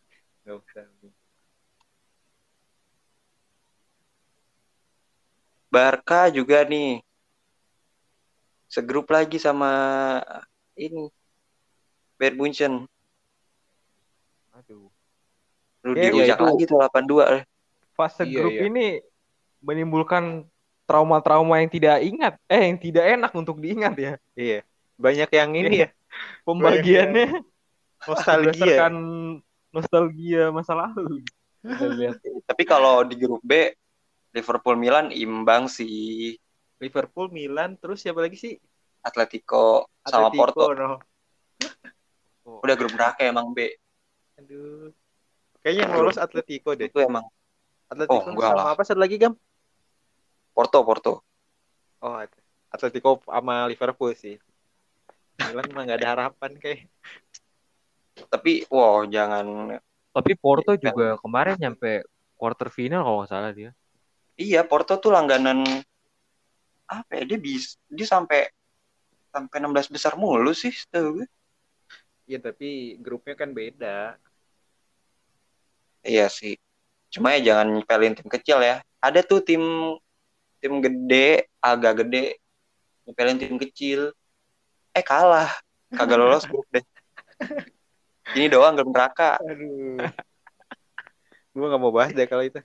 [0.47, 0.85] Nggak usah.
[5.73, 7.01] Barca juga nih
[8.69, 9.73] segrup lagi sama
[10.77, 11.09] ini
[12.21, 12.73] Bayern Munchen.
[14.53, 14.93] Aduh.
[15.81, 17.43] Lu Ya, dirujak ya lagi tuh 82 eh.
[17.97, 18.63] Fase Iya, grup iya.
[18.69, 18.85] ini
[19.65, 20.45] menimbulkan
[20.85, 24.13] trauma-trauma yang tidak ingat, eh yang tidak enak untuk diingat ya.
[24.37, 24.59] Iya,
[24.97, 25.89] banyak yang ini ya,
[26.45, 27.41] Pembagiannya
[28.05, 28.89] nostalgia.
[29.73, 31.25] nostalgia masa lalu.
[32.45, 33.73] Tapi kalau di grup B
[34.33, 36.33] Liverpool Milan imbang sih
[36.81, 38.53] Liverpool, Milan, terus siapa lagi sih?
[38.99, 40.75] Atletico sama Atletico, Porto.
[40.75, 40.99] no.
[42.63, 43.71] Udah grup neraka emang B.
[44.35, 44.91] Aduh.
[45.63, 46.91] Kayaknya yang lolos Atletico deh.
[46.91, 47.23] Itu emang
[47.87, 48.75] Atletico Oh, sama lah.
[48.75, 49.31] apa satu lagi, Gam?
[50.51, 51.13] Porto Porto.
[52.03, 52.35] Oh, At-
[52.67, 54.35] Atletico sama Liverpool sih.
[55.39, 56.91] Milan mah nggak ada harapan kayak.
[58.27, 59.79] Tapi wow jangan
[60.13, 60.91] Tapi Porto Iya.
[60.91, 62.05] juga kemarin nyampe
[62.37, 63.71] quarter final kalau nggak salah dia.
[64.33, 65.61] Iya, Porto tuh langganan
[66.89, 67.23] apa ya?
[67.25, 68.49] Dia bis dia sampai
[69.33, 71.27] sampai 16 besar mulu sih setahu gue.
[72.25, 74.17] Iya, tapi grupnya kan beda.
[76.03, 76.57] Iya sih.
[77.13, 78.81] Cuma ya jangan nyepelin tim kecil ya.
[78.97, 79.61] Ada tuh tim
[80.57, 82.39] tim gede, agak gede
[83.05, 84.15] nyepelin tim kecil.
[84.95, 85.51] Eh kalah.
[85.93, 86.81] Kagak lolos grup deh.
[88.33, 89.37] Ini doang grup neraka.
[89.45, 90.01] Aduh.
[91.53, 92.57] Gua nggak mau bahas deh kalau itu.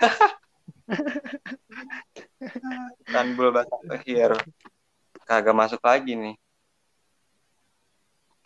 [3.06, 4.32] Istanbul Basaksehir.
[5.26, 6.36] Kagak masuk lagi nih.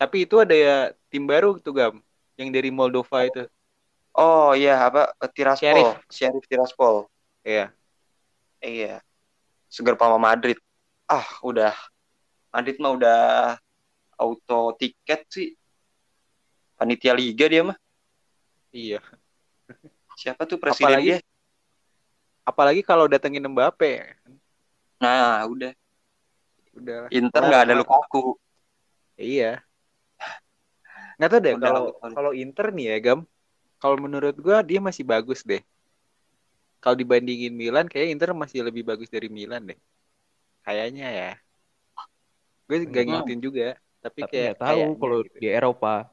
[0.00, 0.76] Tapi itu ada ya
[1.12, 1.94] tim baru tuh, Gam.
[2.40, 3.44] Yang dari Moldova itu.
[4.16, 5.90] Oh iya apa Tiraspol, Sheriff.
[6.08, 7.06] Sheriff Tiraspol.
[7.44, 7.70] Iya.
[8.58, 9.04] Iya.
[9.68, 10.56] Seger sama Madrid.
[11.06, 11.76] Ah, udah.
[12.50, 13.20] Madrid mah udah
[14.18, 15.54] auto tiket sih.
[16.74, 17.78] Panitia liga dia mah.
[18.72, 19.04] Iya.
[20.16, 21.18] Siapa tuh presiden Apalagi- dia?
[22.44, 24.16] Apalagi kalau datengin Mbappe.
[25.00, 25.72] Nah, udah.
[26.76, 27.08] Udah.
[27.12, 27.80] Inter Nah, nggak ada nah.
[27.84, 28.36] Lukaku.
[29.20, 29.60] Iya.
[31.20, 32.12] Nggak tahu deh Udah, kalau udah.
[32.16, 33.20] kalau Inter nih ya, Gam.
[33.80, 35.60] Kalau menurut gua dia masih bagus deh.
[36.80, 39.78] Kalau dibandingin Milan, kayak Inter masih lebih bagus dari Milan deh.
[40.64, 41.30] Kayaknya ya.
[42.64, 42.94] Gue Hmm.
[42.94, 45.36] ngikutin juga, tapi, Tapi kayak tahu kalau gitu.
[45.42, 46.06] di Eropa.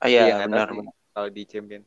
[0.00, 0.94] Ah, iya, Iya, benar, benar.
[1.14, 1.82] Kalau di Champion.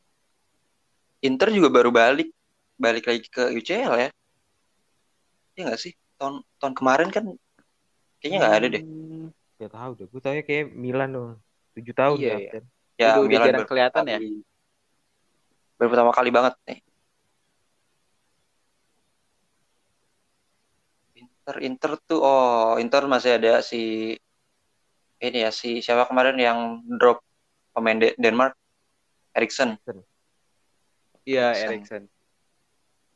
[1.20, 2.30] Inter juga baru balik
[2.78, 4.08] balik lagi ke UCL ya.
[5.58, 5.92] Iya nggak sih?
[6.16, 7.24] Tahun tahun kemarin kan
[8.22, 8.82] kayaknya nggak ada deh.
[8.82, 9.26] Hmm,
[9.58, 10.06] Gak tahu deh.
[10.06, 11.30] Gue taunya kayak Milan dong.
[11.74, 12.38] Tujuh tahun Iya, ya.
[12.38, 12.50] iya.
[12.98, 14.18] Ya, Udah- udah Milan jarang baru kelihatan ya?
[15.78, 16.78] Baru pertama kali banget nih.
[21.18, 24.14] Inter Inter tuh oh Inter masih ada si
[25.18, 27.18] ini ya si siapa kemarin yang drop
[27.74, 28.54] pemain De- Denmark
[29.34, 29.74] Eriksen.
[31.26, 31.54] Iya.
[31.58, 32.06] Erikson.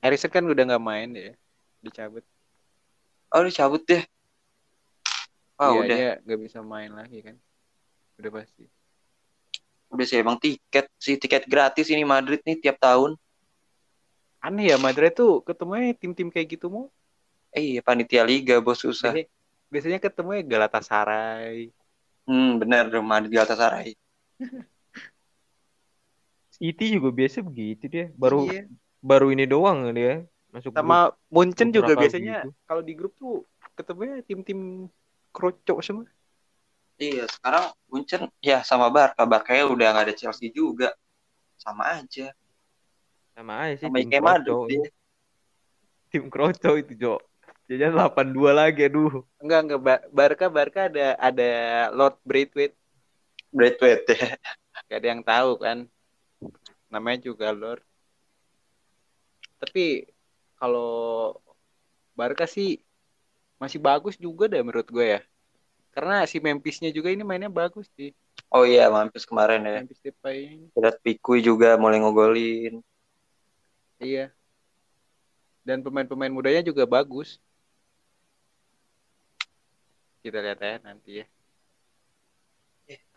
[0.03, 1.33] Erikson kan udah nggak main ya,
[1.79, 2.27] dicabut.
[3.31, 4.03] Oh dicabut deh.
[5.55, 5.97] Wah, Iya, udah.
[5.97, 7.39] dia nggak bisa main lagi kan.
[8.19, 8.67] Udah pasti.
[9.95, 13.15] Udah sih emang tiket sih tiket gratis ini Madrid nih tiap tahun.
[14.43, 16.91] Aneh ya Madrid tuh ketemunya tim-tim kayak gitu mau.
[17.55, 19.15] Eh, iya, panitia liga bos susah.
[19.15, 19.29] Biasanya,
[19.71, 21.71] biasanya ketemunya Galatasaray.
[22.27, 23.95] Hmm, bener Madrid Galatasaray.
[26.59, 28.11] City juga biasa begitu dia.
[28.19, 28.67] Baru Iya.
[29.03, 30.23] Baru ini doang dia
[30.55, 32.51] masuk grup sama Munchen juga biasanya gitu.
[32.69, 33.43] kalau di grup tuh
[33.75, 34.87] ketemunya tim-tim
[35.33, 36.07] kroco semua.
[37.01, 39.25] Iya, sekarang Munchen ya sama Barca.
[39.25, 40.95] Barca ya udah nggak ada Chelsea juga.
[41.59, 42.31] Sama aja.
[43.33, 44.93] sama aja sih Sama tim Madrid.
[46.13, 47.17] Tim kroco itu, Jo.
[47.65, 49.25] Jajan 82 lagi aduh.
[49.41, 51.51] Enggak enggak Ba- Barca Barca ada ada
[51.97, 52.77] Lord Braithwaite.
[53.49, 54.37] Braithwaite ya.
[54.93, 55.79] Gak ada yang tahu kan.
[56.93, 57.81] Namanya juga Lord.
[59.63, 60.11] Tapi
[60.59, 61.39] kalau
[62.19, 62.83] Barca sih
[63.63, 65.21] masih bagus juga deh menurut gue ya.
[65.95, 68.11] Karena si Memphisnya juga ini mainnya bagus sih.
[68.51, 69.81] Oh iya, Mampus kemarin ya.
[69.81, 70.67] Memphis Depay.
[70.75, 72.83] Berat Pikui juga mulai ngogolin.
[74.03, 74.35] Iya.
[75.63, 77.39] Dan pemain-pemain mudanya juga bagus.
[80.27, 81.27] Kita lihat ya nanti ya.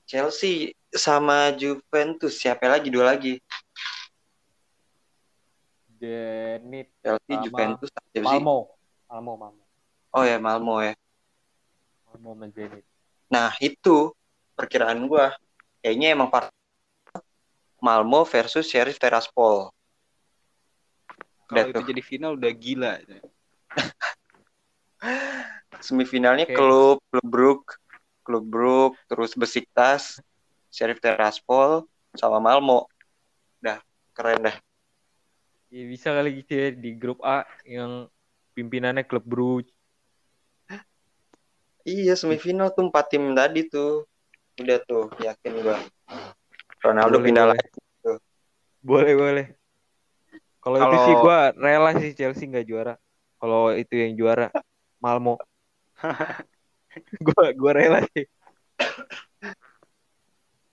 [0.05, 3.41] Chelsea sama Juventus siapa lagi dua lagi?
[5.99, 7.89] Zenit Chelsea, Juventus?
[8.19, 8.75] Malmo.
[9.09, 9.63] Malmo, Malmo.
[10.15, 10.93] Oh ya Malmo ya.
[12.11, 12.85] Malmo sama Zenit.
[13.31, 14.11] Nah itu
[14.55, 15.35] perkiraan gua
[15.83, 16.51] kayaknya emang part
[17.83, 19.69] Malmo versus Sheriff Tiraspol.
[21.45, 21.85] Kalau Udah itu tuh.
[21.85, 22.93] jadi final udah gila.
[25.85, 26.57] Semifinalnya Oke.
[26.57, 27.63] klub klub Brook,
[28.25, 30.17] klub Brook, terus Besiktas,
[30.73, 31.85] Sheriff Tiraspol,
[32.17, 32.89] sama Malmo.
[33.61, 33.77] Dah
[34.17, 34.57] keren dah.
[35.75, 38.07] Ya, bisa kali gitu ya di grup A yang
[38.55, 39.75] pimpinannya klub Brugge.
[41.83, 44.07] Iya semifinal tuh empat tim tadi tuh.
[44.55, 45.75] Udah tuh yakin gua.
[46.79, 47.59] Ronaldo Boleh, pindah boleh.
[47.59, 47.69] lagi.
[48.79, 49.45] Boleh, boleh.
[50.63, 52.95] Kalau itu sih gua rela sih Chelsea nggak juara.
[53.35, 54.47] Kalau itu yang juara
[55.03, 55.35] Malmo.
[57.27, 58.23] gua gua rela sih.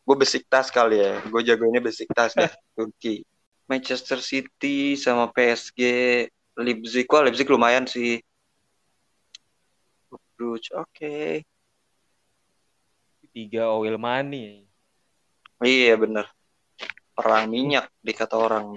[0.07, 1.19] Gue Besiktas kali ya.
[1.27, 2.51] Gue jagonya Besiktas deh.
[2.79, 3.27] Turki.
[3.73, 5.81] Manchester City sama PSG
[6.61, 7.09] Leipzig.
[7.09, 8.21] Wah Leipzig lumayan sih.
[10.37, 11.41] Bruges, oke.
[13.33, 14.69] Tiga oil money.
[15.65, 16.29] Iya bener.
[17.17, 18.77] Perang minyak dikata orang.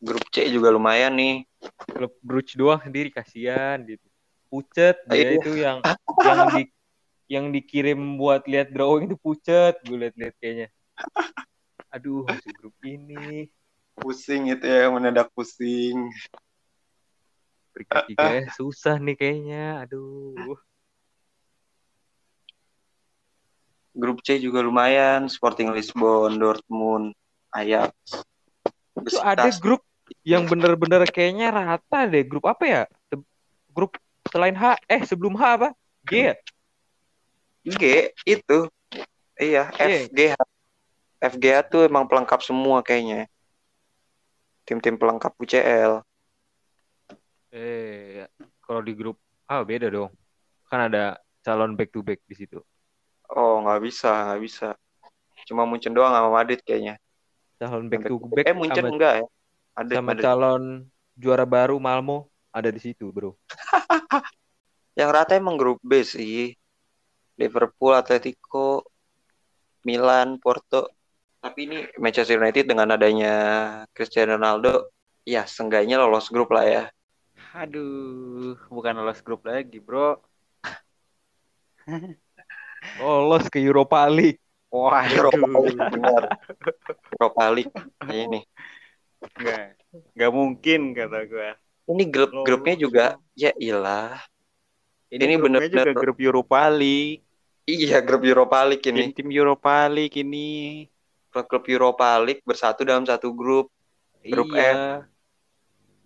[0.00, 1.44] Grup C juga lumayan nih.
[1.84, 4.06] Klub Brugge doang sendiri kasihan gitu.
[4.48, 5.36] Pucet dia Iya.
[5.36, 5.78] itu yang
[6.24, 6.62] yang di
[7.26, 10.68] yang dikirim buat lihat drawing itu pucet gue liat-liat kayaknya.
[11.90, 13.50] Aduh, masuk grup ini.
[13.96, 16.12] Pusing itu ya, mendadak pusing.
[17.72, 19.84] Peringkat tiga ya, susah nih kayaknya.
[19.84, 20.56] Aduh.
[23.96, 25.24] Grup C juga lumayan.
[25.32, 27.16] Sporting Lisbon, Dortmund,
[27.52, 27.96] Ajax.
[29.00, 29.80] Itu ada grup
[30.20, 32.24] yang bener-bener kayaknya rata deh.
[32.24, 32.82] Grup apa ya?
[33.08, 33.24] Se-
[33.72, 33.96] Grup
[34.28, 35.68] selain H, eh sebelum H apa?
[36.04, 36.34] G ya?
[37.64, 37.82] G
[38.24, 38.58] itu.
[39.36, 40.08] Iya, G.
[40.08, 40.36] FGH.
[41.20, 43.28] FGH tuh emang pelengkap semua kayaknya.
[44.66, 46.02] Tim-tim pelengkap UCL.
[47.54, 48.26] Eh, ya.
[48.60, 50.10] kalau di grup A beda dong.
[50.66, 52.58] Kan ada calon back to back di situ.
[53.30, 54.68] Oh, nggak bisa, nggak bisa.
[55.46, 56.98] Cuma Munchen doang sama Madrid kayaknya.
[57.62, 59.26] Calon back to Back- back eh, Munchen sama, enggak ya?
[59.78, 60.24] Ada sama Madrid.
[60.26, 60.62] calon
[61.14, 63.38] juara baru Malmo ada di situ, Bro.
[64.98, 66.56] Yang rata emang grup B sih.
[67.36, 68.82] Liverpool, Atletico,
[69.86, 70.95] Milan, Porto.
[71.46, 73.34] Tapi ini Manchester United dengan adanya
[73.94, 74.90] Cristiano Ronaldo,
[75.22, 76.82] ya seenggaknya lolos grup lah ya.
[77.54, 80.18] Aduh, bukan lolos grup lagi, Bro.
[82.98, 84.42] Lolos ke Europa League.
[84.74, 86.22] Wah, Europa League, benar.
[87.14, 87.74] Europa League
[88.10, 88.42] ini.
[89.38, 89.78] Enggak.
[90.18, 91.50] Enggak mungkin kata gua.
[91.94, 92.46] Ini grup Lolos.
[92.50, 93.04] grupnya juga
[93.38, 94.18] ya ilah.
[95.14, 97.22] Ini, Ini juga grup Europa League.
[97.70, 99.14] Iya, grup Europa League ini.
[99.14, 100.90] Tim-tim Europa League ini.
[101.36, 103.68] Klub-klub Europa League bersatu dalam satu grup.
[104.24, 105.04] Grup iya.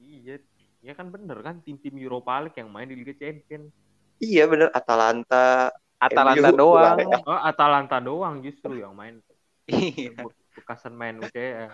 [0.02, 0.34] Iya,
[0.82, 3.70] ya kan bener kan tim-tim Europa League yang main di Liga Champions.
[4.18, 5.70] Iya bener, Atalanta.
[6.02, 6.98] Atalanta MU, doang.
[6.98, 7.18] ya.
[7.22, 9.22] Oh, Atalanta doang justru yang main.
[9.70, 10.18] Iya.
[10.58, 11.70] Bekasan main UCL.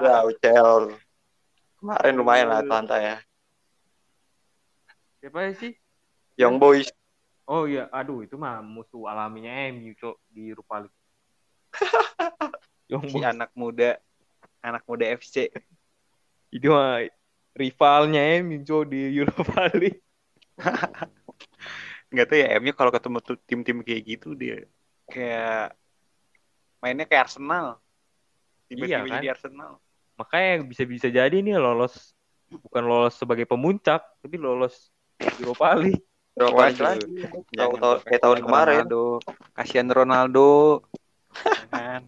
[0.00, 0.96] Ya, UCL.
[1.76, 3.20] Kemarin lumayan lah Atalanta ya.
[5.20, 5.76] Siapa sih?
[6.40, 6.88] Young Boys.
[7.44, 10.98] Oh iya, aduh itu mah musuh alaminya MU cok di Europa League.
[12.90, 13.96] Young si anak muda
[14.60, 15.52] anak muda FC.
[16.52, 17.04] Itu mah
[17.54, 20.00] rivalnya MU cok di Europa League.
[22.14, 24.62] nggak tahu ya MU kalau ketemu tuh tim-tim kayak gitu dia
[25.10, 25.74] kayak
[26.78, 27.82] mainnya kayak Arsenal
[28.70, 29.10] tiba-tiba Iya, kan?
[29.18, 29.82] jadi Arsenal
[30.14, 32.14] Makanya bisa-bisa jadi nih lolos
[32.46, 34.94] bukan lolos sebagai pemuncak, tapi lolos
[35.42, 36.06] Europa League.
[36.38, 36.54] Waduh.
[36.54, 37.18] balik lagi?
[37.54, 38.86] Tahu-tahu kayak tahun kemarin.
[38.86, 39.06] Ronaldo.
[39.54, 40.82] kasihan Ronaldo
[41.74, 42.02] Ya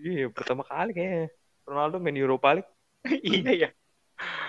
[0.00, 1.28] Iya, pertama kali kayaknya
[1.68, 2.70] Ronaldo main Europa League.
[3.28, 3.70] iya ya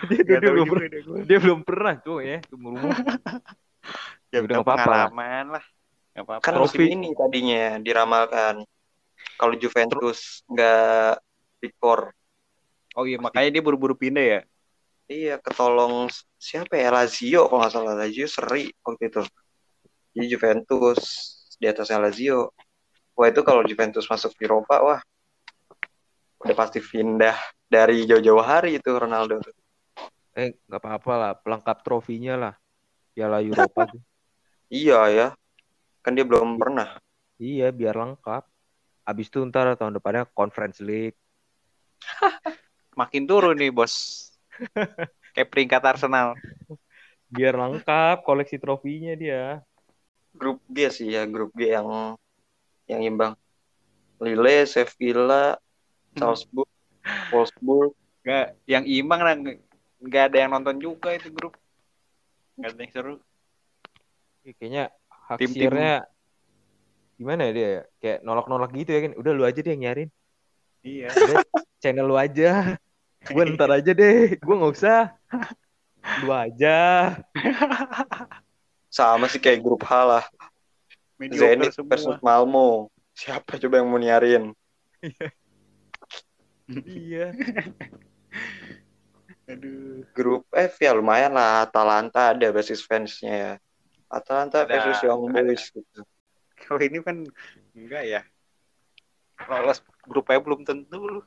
[0.10, 0.88] Dia, dia tahu belum pernah,
[1.28, 2.92] dia belum pernah tuh ya, umur umur.
[4.32, 5.10] ya Udah udah nggak apa-apa lah.
[5.12, 5.66] pengalaman lah
[6.12, 8.56] nggak apa-apa Kan musim ini tadinya diramalkan
[9.40, 11.22] kalau Juventus nggak
[11.64, 12.12] big four.
[12.98, 14.42] oh iya makanya dia buru-buru pindah ya
[15.12, 16.08] Iya, ketolong
[16.40, 19.22] siapa ya Lazio kalau nggak salah Lazio seri waktu itu.
[20.16, 21.00] Jadi Juventus
[21.60, 22.56] di atasnya Lazio.
[23.20, 25.00] Wah itu kalau Juventus masuk di Eropa, wah
[26.42, 27.38] udah pasti pindah
[27.70, 29.40] dari jauh-jauh hari itu Ronaldo.
[30.34, 32.54] Eh, nggak apa-apa lah, pelengkap trofinya lah.
[33.14, 34.02] Piala Eropa tuh.
[34.72, 35.28] Iya ya,
[36.00, 36.96] kan dia belum pernah.
[37.36, 38.48] Iya, biar lengkap.
[39.04, 41.20] Abis itu ntar tahun depannya Conference League.
[42.96, 44.28] makin turun nih bos
[45.34, 46.36] kayak peringkat Arsenal
[47.32, 49.64] Biar lengkap koleksi trofinya dia.
[50.36, 52.20] Grup G sih ya, grup G yang
[52.92, 53.40] yang imbang.
[54.20, 55.56] Lille, Sevilla,
[56.16, 56.70] Salzburg,
[57.32, 57.92] Wolfsburg.
[58.22, 59.34] nggak yang imbang lah
[60.02, 61.58] nggak ada yang nonton juga itu grup
[62.56, 63.16] nggak ada yang seru
[64.42, 65.94] Ih, Kayaknya hak Tim-tim- siarnya
[67.14, 67.82] gimana ya dia ya?
[68.02, 69.12] Kayak nolak-nolak gitu ya kan.
[69.14, 70.10] Udah lu aja deh yang nyarin.
[70.82, 71.46] iya Udah
[71.78, 72.74] channel lu aja.
[73.22, 74.34] Gue ntar aja deh.
[74.42, 75.14] Gue nggak usah.
[76.26, 76.78] Lu aja.
[78.90, 80.26] Sama sih kayak grup H lah.
[81.30, 82.90] Zenit versus Malmo.
[83.14, 84.58] Siapa coba yang mau nyarin?
[86.88, 87.36] Iya.
[89.52, 91.68] aduh Grup F ya lumayan lah.
[91.68, 93.54] Atalanta ada basis fansnya ya.
[94.08, 95.44] Atalanta Ada, versus Young ada.
[95.44, 96.02] Boys gitu.
[96.62, 97.26] kalau ini kan
[97.74, 98.22] enggak ya
[99.50, 101.22] lolos grupnya belum tentu lu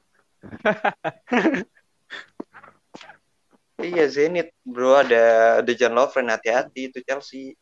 [3.82, 7.58] Iya Zenit bro ada Dejan Lovren hati-hati itu Chelsea.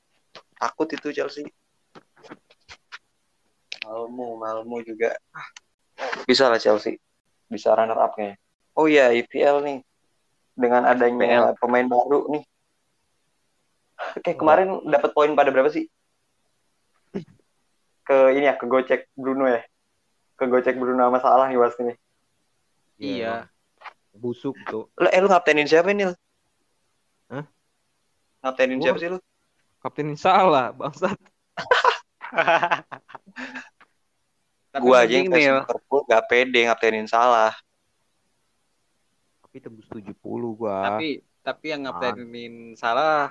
[0.61, 1.49] Takut itu Chelsea.
[3.83, 5.17] Malmo, Malmo juga.
[5.33, 5.49] Ah,
[6.29, 7.01] Bisa lah Chelsea.
[7.53, 8.41] Bisa runner up kayaknya.
[8.73, 9.79] Oh iya IPL nih.
[10.57, 12.45] Dengan adanya pemain baru nih.
[14.25, 15.85] Kayak kemarin dapat poin pada berapa sih?
[18.03, 19.61] Ke ini ya, ke gocek Bruno ya.
[20.41, 21.97] Ke gocek Bruno sama salah nih pasti nih.
[22.97, 23.35] Iya.
[24.17, 24.89] Busuk tuh.
[24.97, 26.17] Lu, eh lu ngaptenin siapa nih?
[27.29, 27.45] Hah?
[28.43, 29.21] Ngaptenin siapa sih lu?
[29.83, 31.19] Kapten salah, bangsat.
[34.73, 35.69] Tapi gua aja yang fans.
[35.69, 37.53] Liverpool gak pede ngaptenin salah.
[39.45, 40.97] Tapi tembus 70 gua.
[40.97, 43.29] tapi tapi yang ngaptenin salah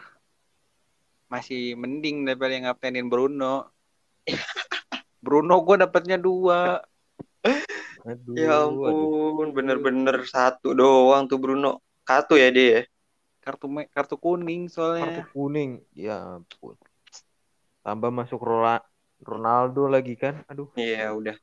[1.31, 3.71] masih mending daripada yang ngaptenin Bruno
[5.25, 6.83] Bruno gue dapatnya dua
[8.03, 11.81] aduh, Ya ampun, bener-bener satu doang tuh Bruno.
[12.01, 12.83] Kartu ya dia ya?
[13.41, 15.81] kartu kartu kuning Kartu soalnya kuning.
[15.97, 16.77] Ya ampun.
[17.81, 18.85] Tambah masuk Rola-
[19.21, 20.41] Ronaldo lagi kan.
[20.49, 21.37] Aduh, Iya udah.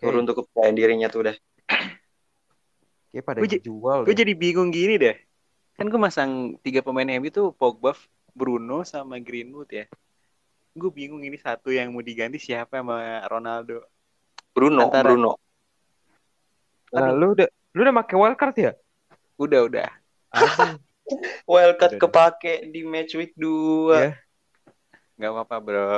[0.00, 1.36] Turun tuh kepercayaan dirinya tuh udah.
[3.10, 5.18] kayak pada Gua jual gue jadi bingung gini deh
[5.74, 7.98] kan gue masang tiga pemain MU tuh Pogba
[8.30, 9.90] Bruno sama Greenwood ya
[10.78, 13.82] gue bingung ini satu yang mau diganti siapa sama Ronaldo
[14.50, 15.38] Bruno, Antara- Bruno.
[16.90, 18.72] Nah, lu udah lu udah pakai wildcard ya?
[19.38, 19.88] udah udah.
[21.50, 23.46] Wildcard kepake di match week 2.
[23.94, 24.10] Iya.
[25.20, 25.90] Nggak apa-apa bro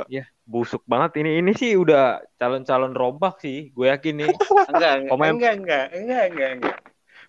[0.43, 1.39] Busuk banget ini.
[1.39, 3.71] Ini sih udah calon-calon rombak sih.
[3.71, 4.35] Gue yakin nih.
[4.75, 6.77] enggak enggak Pemain- enggak enggak enggak enggak enggak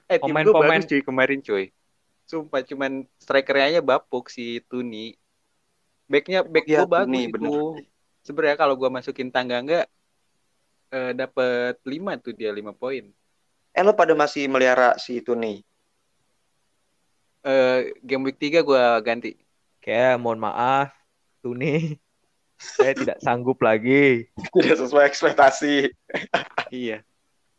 [0.05, 1.65] eh tim gue Pemain-pemain- bagus cuy kemarin cuy
[2.25, 5.15] sumpah cuman strikernya aja bapuk si Tuni
[6.05, 7.53] backnya back Iya, gue bagus Tuni, itu bener.
[8.21, 9.87] sebenarnya kalau gue masukin tangga enggak
[10.91, 13.09] eh, dapat lima tuh dia lima poin
[13.73, 15.65] Eh lo pada masih melihara si itu nih.
[17.45, 19.33] eh game week 3 gue ganti
[19.81, 20.93] Kayak mohon maaf.
[21.45, 22.01] Tuh nih.
[22.81, 25.93] Saya tidak sanggup lagi Tidak sesuai ekspektasi.
[26.73, 27.05] iya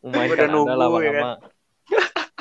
[0.02, 1.32] memainkan Udah nunggu, ya lama-lama.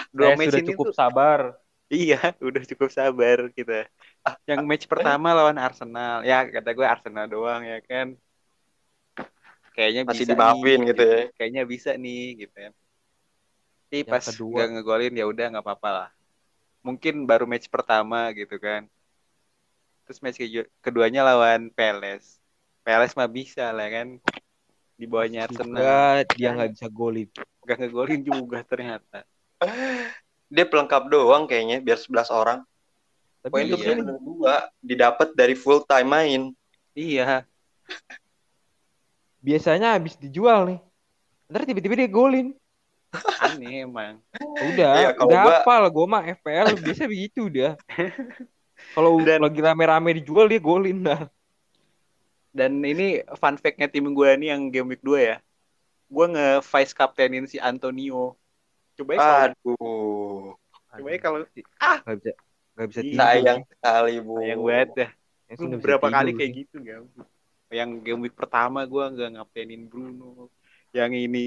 [0.10, 1.40] dua Saya match sudah ini cukup tuh sabar.
[1.86, 2.18] iya
[2.50, 3.86] udah cukup sabar kita
[4.50, 8.18] yang match pertama lawan Arsenal ya kata gue Arsenal doang ya kan
[9.78, 11.22] kayaknya Masih bisa dimaafin nih, gitu ya.
[11.38, 12.74] kayaknya bisa nih gitu kan
[13.86, 16.10] Tapi Yang pas kedua- nggak ngegolin ya udah nggak apa-apa lah
[16.82, 18.90] mungkin baru match pertama gitu kan
[20.06, 22.38] terus match keju- keduanya lawan Peles
[22.82, 24.22] Peles mah bisa lah kan
[24.96, 25.98] di bawahnya Arsenal Juga
[26.32, 27.28] dia nggak bisa golin.
[27.62, 29.26] nggak ngegolin juga ternyata
[30.46, 32.62] Dia pelengkap doang kayaknya biar 11 orang.
[33.42, 33.74] Tapi Poin Iya.
[33.76, 36.42] itu bener dua didapat dari full time main.
[36.94, 37.44] Iya.
[39.40, 40.80] Biasanya habis dijual nih.
[41.50, 42.54] Ntar tiba-tiba dia golin.
[43.38, 44.22] Aneh emang.
[44.70, 47.74] Udah, Iya, kalau udah gua- hafal gue mah FPL biasa begitu dia.
[48.96, 51.28] Kalau Dan- lagi rame-rame dijual dia golin dah.
[52.56, 55.38] Dan ini fun fact-nya tim gue nih yang game week 2 ya.
[56.08, 58.40] Gue nge-vice captainin si Antonio.
[58.96, 60.56] Coba ya kalau Aduh,
[60.96, 62.32] coba ya kalau Gak bisa,
[62.80, 63.20] gak bisa tidur.
[63.20, 64.36] sayang sekali bu.
[64.40, 65.10] yang banget dah.
[65.60, 66.38] Lu bisa berapa tidur kali sih.
[66.40, 67.00] kayak gitu gak?
[67.76, 70.48] Yang game week pertama gue nggak ngaptenin Bruno.
[70.96, 71.46] Yang ini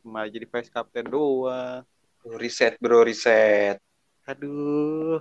[0.00, 1.84] malah jadi vice captain doang.
[2.24, 3.76] Reset bro, reset.
[4.24, 5.20] Aduh.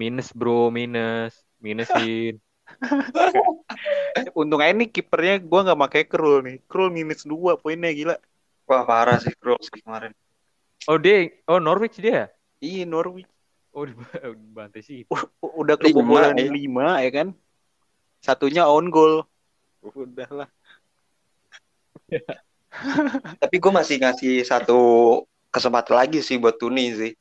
[0.00, 1.36] Minus bro, minus.
[1.60, 2.40] Minusin.
[4.40, 6.56] Untung aja nih kipernya gue nggak pakai Krul nih.
[6.64, 8.16] Krul minus 2 poinnya gila.
[8.64, 10.16] Wah parah sih Kroos kemarin.
[10.88, 12.32] Oh dia, oh Norwich dia.
[12.64, 13.28] Iya Norwich.
[13.76, 13.92] Oh di
[14.56, 15.04] bantai sih.
[15.12, 16.48] U- udah Lima, kebobolan ya.
[16.48, 17.28] 5 ya kan.
[18.24, 19.28] Satunya on goal.
[19.84, 20.48] Udah lah.
[23.44, 24.80] Tapi gue masih ngasih satu
[25.52, 27.12] kesempatan lagi sih buat Tuni sih.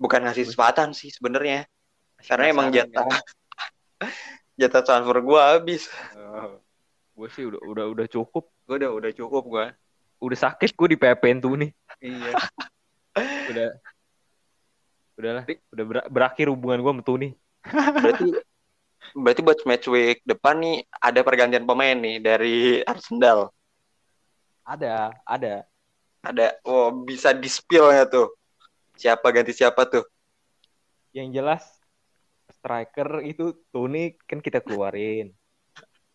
[0.00, 1.68] Bukan ngasih kesempatan sih sebenarnya.
[2.26, 3.20] Karena emang jatah kan?
[4.60, 5.88] jatah transfer gue habis.
[6.16, 6.60] Oh,
[7.16, 8.48] Gue sih udah udah udah cukup.
[8.68, 9.64] gue udah udah cukup gue.
[10.20, 11.70] Udah sakit gue di PPN tuh nih.
[12.00, 12.32] Iya.
[13.50, 13.68] Udah
[15.20, 17.28] udahlah, udah ber- berakhir hubungan gue sama Tuni.
[18.00, 18.26] Berarti
[19.12, 23.52] berarti buat match week depan nih ada pergantian pemain nih dari Arsenal.
[24.64, 25.66] Ada, ada.
[26.24, 28.32] Ada, oh bisa di spill ya tuh.
[28.96, 30.04] Siapa ganti siapa tuh?
[31.12, 31.64] Yang jelas
[32.60, 35.32] striker itu Tuni kan kita keluarin.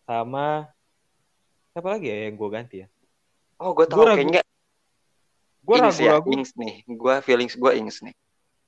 [0.05, 0.69] Sama
[1.73, 2.87] siapa lagi ya yang gue ganti ya?
[3.57, 4.43] Oh, gue tahu Gua ragu- kayaknya
[5.65, 6.73] Gue Ings ya, ragu-ragu Ings nih.
[6.85, 8.13] Gue feelings gue Ings nih.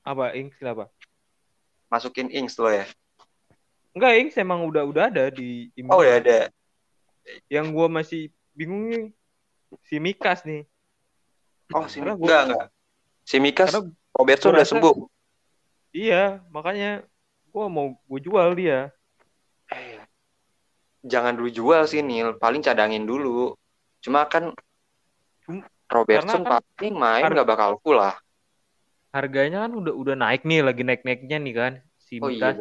[0.02, 0.90] apa Ings apa?
[1.94, 2.90] Masukin Ings lo ya.
[3.94, 6.50] Enggak Ings emang udah udah ada di tim Oh ya ada.
[7.54, 8.22] Yang gue masih
[8.58, 9.06] bingung nih
[9.86, 10.66] si Mikas nih.
[11.76, 12.66] Oh si gua- enggak enggak.
[13.28, 13.82] Si Mikas Karena
[14.18, 14.96] Robertson udah sembuh.
[15.94, 17.06] iya makanya
[17.58, 18.94] gue mau gue jual dia.
[21.02, 23.58] Jangan dulu jual sih Nil, paling cadangin dulu.
[24.06, 24.54] Cuma kan
[25.90, 28.14] Robertson kan paling main nggak bakal full lah.
[29.10, 31.74] Harganya kan udah udah naik nih, lagi naik-naiknya nih kan.
[31.98, 32.54] Si Oh iya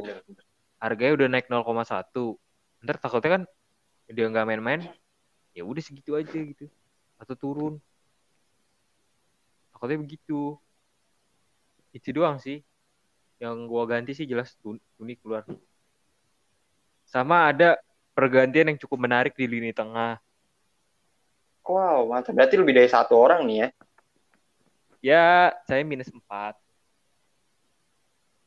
[0.80, 2.40] harganya udah naik 0,1.
[2.84, 3.42] Ntar takutnya kan
[4.09, 4.80] dia nggak main-main,
[5.53, 6.70] ya udah segitu aja gitu.
[7.20, 7.74] Atau turun.
[9.76, 10.57] Takutnya begitu.
[11.92, 12.64] Itu doang sih.
[13.37, 15.45] Yang gua ganti sih jelas Tun- Tuni keluar.
[17.07, 17.76] Sama ada
[18.16, 20.18] pergantian yang cukup menarik di lini tengah.
[21.66, 22.32] Wow, mantap.
[22.32, 23.68] Berarti lebih dari satu orang nih ya.
[25.03, 25.26] Ya,
[25.68, 26.55] saya minus 4.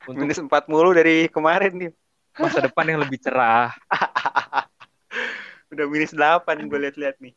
[0.07, 1.91] Untuk Minus 4 mulu dari kemarin nih.
[2.39, 3.75] masa depan yang lebih cerah.
[5.71, 7.35] Udah minus 8 gue lihat-lihat nih.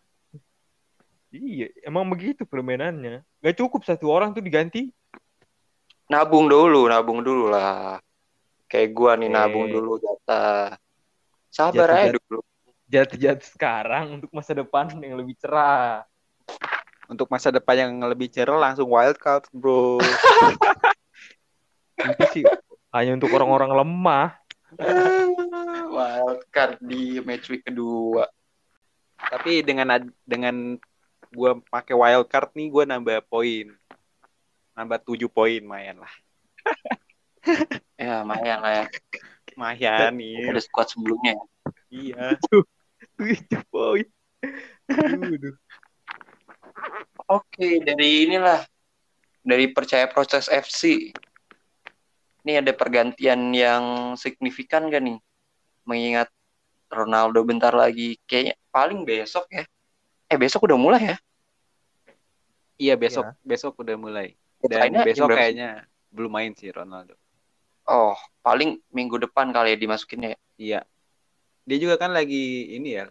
[1.32, 3.26] Iya, emang begitu permainannya.
[3.42, 4.94] Gak cukup satu orang tuh diganti.
[6.09, 7.98] Nabung dulu, nabung dulu lah.
[8.66, 9.32] Kayak gua nih Eh.
[9.32, 10.76] nabung dulu jatah.
[11.53, 12.40] Sabar Jatah- aja dulu.
[12.88, 16.05] Jatuh-jatuh sekarang untuk masa depan yang lebih cerah.
[17.09, 19.96] Untuk masa depan yang lebih cerah langsung wild card, bro.
[22.03, 22.44] Itu sih
[22.90, 24.36] hanya untuk orang-orang lemah.
[25.92, 28.24] Wildcard di match week kedua.
[29.16, 30.76] Tapi dengan ad- dengan
[31.28, 33.72] gua pakai wild card nih gua nambah poin.
[34.82, 36.12] Nambah 7 poin mayan lah.
[38.02, 38.84] Ya, lumayan lah ya.
[39.54, 40.50] Mayan nih.
[40.50, 41.38] Ada squad sebelumnya.
[41.86, 42.34] Iya.
[43.14, 44.06] Tujuh poin.
[44.90, 45.54] Aduh.
[47.30, 48.66] Oke, dari inilah.
[49.46, 51.14] Dari percaya proses FC.
[52.42, 55.18] Ini ada pergantian yang signifikan gak nih?
[55.86, 56.26] Mengingat
[56.90, 58.18] Ronaldo bentar lagi.
[58.26, 59.62] Kayaknya paling besok ya.
[60.26, 61.16] Eh, besok udah mulai ya?
[62.82, 64.34] Iya besok besok udah mulai.
[64.62, 67.14] Dan jam besok kayaknya belum main sih Ronaldo.
[67.88, 68.14] Oh,
[68.46, 70.38] paling minggu depan kali ya dimasukinnya ya.
[70.58, 70.80] Iya.
[71.66, 73.06] Dia juga kan lagi ini ya.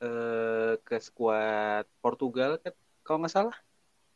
[0.00, 2.72] Eh ke skuad Portugal kan
[3.04, 3.56] kalau nggak salah.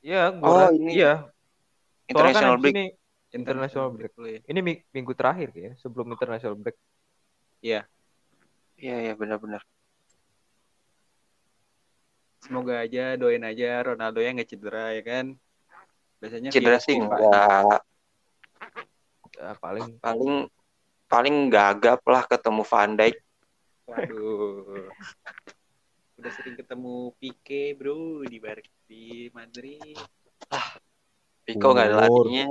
[0.05, 1.25] Iya, Oh, ini iya.
[2.05, 2.75] Kan International abis break.
[2.77, 2.85] ini
[3.33, 4.13] international break.
[4.21, 4.41] ya.
[4.45, 6.77] Ini mi- minggu terakhir ya, sebelum international break.
[7.65, 7.89] Iya,
[8.77, 9.65] iya benar-benar.
[12.45, 15.27] Semoga aja doain aja Ronaldo yang nggak cedera ya kan.
[16.25, 17.85] Biasanya Cedera sih enggak.
[19.37, 20.49] Ya, paling Paling
[21.05, 23.17] paling gagap lah ketemu Van Dijk.
[23.85, 24.89] Waduh.
[26.17, 30.01] Udah sering ketemu Pique, Bro, di Bar di Madrid.
[31.45, 32.49] Pico nggak ada latinya.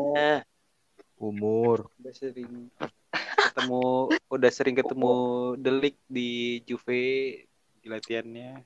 [1.17, 1.89] umur.
[1.97, 2.69] Udah sering
[3.17, 3.82] ketemu
[4.30, 5.13] udah sering ketemu
[5.57, 7.41] Delik di Juve
[7.82, 8.61] di latihannya.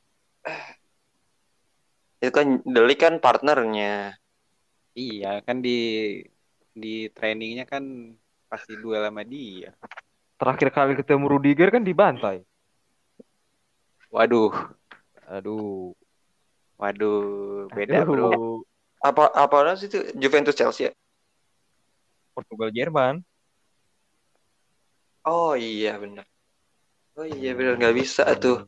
[2.20, 4.20] Itu kan Delik kan partnernya.
[4.98, 5.78] Iya, kan di
[6.74, 8.18] di trainingnya kan
[8.50, 9.78] pasti duel sama dia.
[10.42, 12.42] Terakhir kali ketemu Rudiger kan dibantai.
[14.10, 14.50] Waduh,
[15.30, 15.94] Aduh.
[16.82, 18.26] waduh, beda bro.
[18.26, 18.58] Aduh.
[19.06, 20.92] Apa apa sih itu Juventus Chelsea ya?
[22.34, 23.22] Portugal Jerman.
[25.22, 26.26] Oh iya benar.
[27.14, 28.66] Oh iya benar nggak bisa tuh.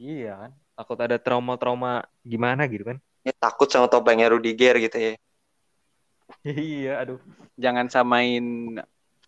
[0.00, 0.52] Iya kan.
[0.78, 2.96] Takut ada trauma-trauma gimana gitu kan.
[3.28, 5.12] Ya, takut sama topengnya Rudiger gitu ya.
[6.48, 7.20] iya, aduh.
[7.60, 8.44] Jangan samain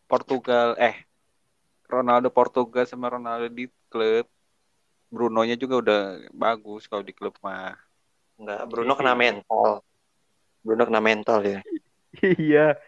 [0.08, 1.04] Portugal eh
[1.84, 4.24] Ronaldo Portugal sama Ronaldo di klub.
[5.12, 6.00] Bruno-nya juga udah
[6.32, 7.76] bagus kalau di klub mah.
[8.40, 9.84] Enggak, Bruno kena mental.
[10.64, 11.60] Bruno kena mental ya.
[12.40, 12.80] iya.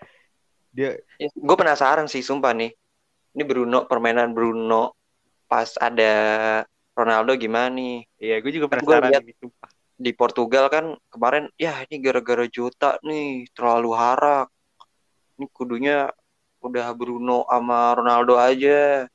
[0.72, 0.96] Dia
[1.36, 2.72] Gue penasaran sih sumpah nih.
[3.36, 4.96] Ini Bruno permainan Bruno
[5.50, 6.12] pas ada
[6.96, 8.06] Ronaldo gimana nih?
[8.16, 9.70] Iya, gue juga Kan gua penasaran lihat- ini sumpah.
[10.02, 14.50] Di Portugal kan kemarin ya ini gara-gara Jota nih terlalu harak.
[15.38, 16.10] Ini kudunya
[16.58, 19.06] udah Bruno sama Ronaldo aja.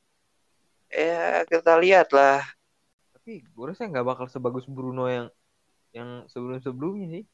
[0.88, 2.40] Ya kita lihat lah.
[3.12, 5.28] tapi gue rasa nggak bakal sebagus Bruno yang
[5.92, 7.24] yang sebelum-sebelumnya sih.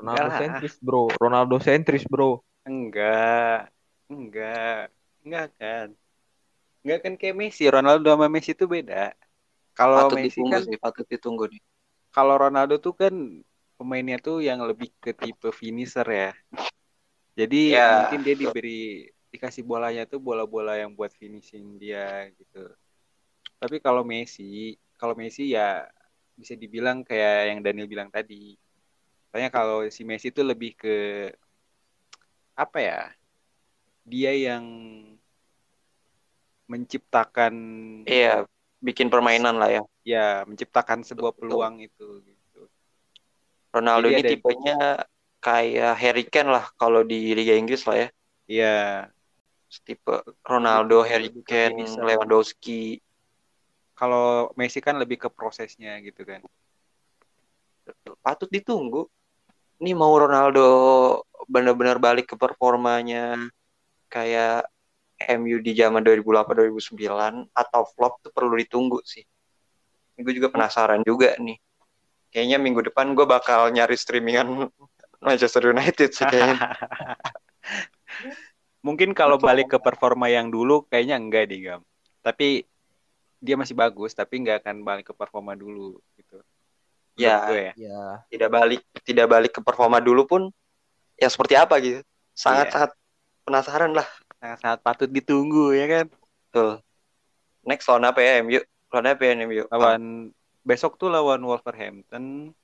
[0.00, 1.02] Ronaldo Enggak sentris, Bro.
[1.20, 2.40] Ronaldo sentris, Bro.
[2.64, 3.68] Enggak.
[4.08, 4.88] Enggak.
[5.26, 5.88] Enggak kan.
[6.80, 7.64] Enggak kan kayak Messi.
[7.68, 9.12] Ronaldo sama Messi itu beda.
[9.74, 11.60] Kalau patut Messi ditunggu kan sih, patut ditunggu nih.
[12.18, 13.14] Kalau Ronaldo tuh kan
[13.78, 16.34] pemainnya tuh yang lebih ke tipe finisher ya.
[17.38, 22.74] Jadi Ya, mungkin dia diberi dikasih bolanya tuh bola-bola yang buat finishing dia gitu.
[23.62, 25.86] Tapi kalau Messi, kalau Messi ya
[26.34, 28.58] bisa dibilang kayak yang Daniel bilang tadi.
[29.30, 31.30] Soalnya kalau si Messi tuh lebih ke
[32.58, 33.00] apa ya?
[34.02, 34.66] Dia yang
[36.66, 37.54] menciptakan
[38.10, 38.42] Iya,
[38.78, 39.82] bikin permainan lah ya.
[40.06, 41.40] ya menciptakan sebuah Betul.
[41.50, 42.60] peluang itu gitu.
[43.74, 44.78] Ronaldo Jadi ini tipenya
[45.38, 48.08] kayak Harry Kane lah kalau di Liga Inggris lah ya.
[48.48, 48.78] Iya,
[49.84, 51.84] Tipe Ronaldo, Harry Kane.
[51.84, 53.02] Lewandowski.
[53.98, 56.38] kalau Messi kan lebih ke prosesnya gitu kan.
[58.22, 59.10] Patut ditunggu.
[59.82, 60.66] Ini mau Ronaldo
[61.50, 63.34] benar-benar balik ke performanya
[64.06, 64.70] kayak
[65.18, 69.26] MU di zaman 2008-2009 atau flop tuh perlu ditunggu sih.
[70.18, 71.58] Gue juga penasaran juga nih.
[72.30, 74.70] Kayaknya minggu depan gue bakal nyari streamingan
[75.26, 76.58] Manchester United sih kayaknya.
[78.86, 81.80] Mungkin kalau balik ke performa yang dulu kayaknya enggak deh Gam.
[82.22, 82.62] Tapi
[83.38, 86.38] dia masih bagus tapi nggak akan balik ke performa dulu gitu.
[87.18, 87.50] Ya.
[87.50, 87.72] gue ya.
[87.74, 88.02] Ya.
[88.30, 90.42] tidak balik tidak balik ke performa dulu pun
[91.18, 91.98] ya seperti apa gitu
[92.30, 92.74] sangat Iya.
[92.74, 92.90] sangat
[93.42, 94.06] penasaran lah
[94.38, 96.06] Sangat-sangat patut ditunggu ya kan.
[96.48, 96.80] betul
[97.68, 100.02] next lawan apa ya MU lawan apa ya MU Lawan
[100.64, 102.56] besok tuh lawan Wolverhampton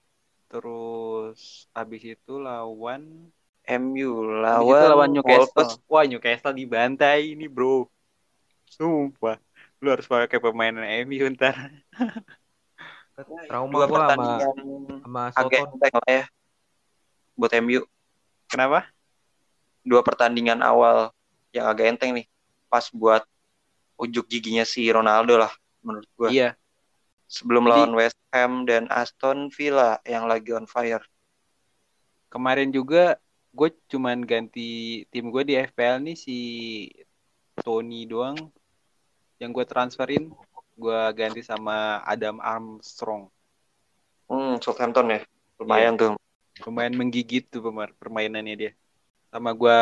[0.48, 3.28] terus habis itu lawan
[3.64, 4.10] MU
[4.44, 5.52] lawan, itu lawan Newcastle.
[5.56, 5.80] Wolves.
[5.88, 7.88] Wah, Newcastle dibantai ini, Bro.
[8.68, 9.40] Sumpah.
[9.80, 10.76] Lu harus pakai pemain
[11.08, 11.56] MU ntar.
[13.48, 14.54] Trauma dua gua sama pertandingan
[15.06, 15.68] sama Soton.
[16.10, 16.24] ya
[17.38, 17.86] buat MU
[18.50, 18.90] Kenapa?
[19.86, 21.14] dua pertandingan awal
[21.54, 22.26] yang agak enteng nih.
[22.66, 23.22] Pas buat
[23.94, 25.52] ujuk giginya si Ronaldo lah
[25.86, 26.28] menurut gua.
[26.34, 26.50] Iya.
[27.24, 31.02] sebelum Jadi- lawan West Ham dan Aston Villa yang lagi on fire.
[32.28, 33.16] Kemarin juga
[33.54, 36.38] gue cuman ganti tim gue di FPL nih si
[37.62, 38.36] Tony doang
[39.40, 40.30] yang gue transferin.
[40.76, 43.30] Gue ganti sama Adam Armstrong.
[44.26, 45.20] Hmm Southampton ya?
[45.58, 46.12] Lumayan tuh.
[46.66, 47.62] Lumayan menggigit tuh
[47.98, 48.72] permainannya dia.
[49.32, 49.78] Sama gue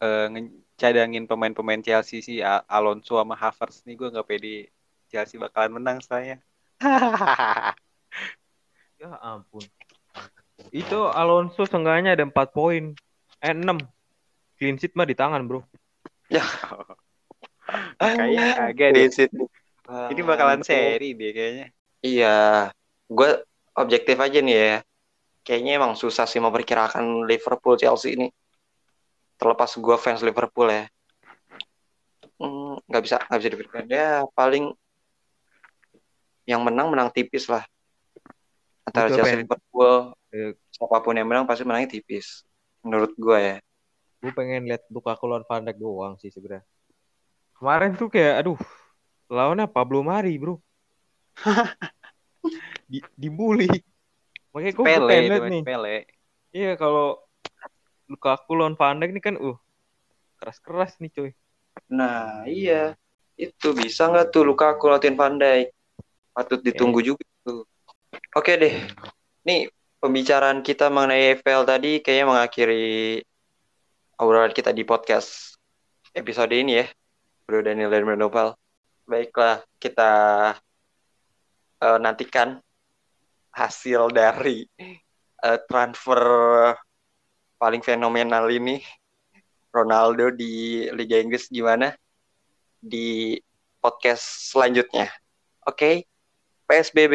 [0.00, 2.34] eh, nge- cadangin pemain-pemain Chelsea si
[2.68, 4.68] Alonso sama Havertz nih gue nggak pede
[5.08, 6.36] Chelsea bakalan menang saya
[9.00, 9.64] Ya ampun.
[10.70, 12.94] Itu Alonso seenggaknya ada 4 poin.
[13.42, 13.82] Eh 6.
[14.56, 15.66] Clean sheet mah di tangan, Bro.
[18.00, 19.08] kayaknya kagak deh
[20.12, 21.66] ini bakalan seri deh kayaknya
[22.04, 22.68] Iya,
[23.08, 23.30] gue
[23.72, 24.76] objektif aja nih ya.
[25.40, 28.28] Kayaknya emang susah sih memperkirakan Liverpool Chelsea ini.
[29.44, 30.88] Terlepas gue fans Liverpool ya,
[32.34, 33.84] Hmm, nggak bisa nggak bisa dipikirkan.
[33.86, 34.74] Ya paling
[36.44, 37.62] yang menang menang tipis lah.
[38.84, 39.42] Antara Betul, Chelsea Pen.
[39.46, 39.94] Liverpool,
[40.34, 40.52] Eh.
[40.74, 42.42] siapa pun yang menang pasti menangnya tipis.
[42.84, 43.56] Menurut gue ya.
[44.20, 46.66] Gue pengen lihat Lukaku lawan Van Dijk doang sih sebenarnya.
[47.54, 48.60] Kemarin tuh kayak aduh,
[49.30, 50.58] lawannya Pablo Mari, Bro.
[52.90, 53.70] Di, dibully.
[54.52, 55.62] Makanya gue pengen lihat masih nih.
[55.64, 55.96] Pele
[56.54, 57.23] Iya kalau
[58.08, 59.56] Lukaku lawan Van Dijk nih kan uh
[60.38, 61.30] keras-keras nih coy.
[61.88, 62.92] Nah, iya.
[63.34, 65.72] Itu bisa nggak tuh Lukaku latihan pandai?
[66.36, 67.64] Patut ditunggu juga tuh.
[68.36, 68.74] Oke deh.
[69.48, 73.24] Nih, pembicaraan kita mengenai EFL tadi kayaknya mengakhiri
[74.20, 75.56] obrolan kita di podcast
[76.12, 76.86] episode ini ya.
[77.44, 78.56] Bro Daniel dan Bro
[79.04, 80.12] Baiklah, kita
[81.80, 82.56] uh, nantikan
[83.52, 84.64] hasil dari
[85.44, 86.20] uh, transfer
[87.64, 88.84] paling fenomenal ini
[89.72, 91.96] Ronaldo di Liga Inggris gimana
[92.76, 93.40] di
[93.80, 95.08] podcast selanjutnya.
[95.64, 95.94] Oke, okay?
[96.68, 97.14] PSBB.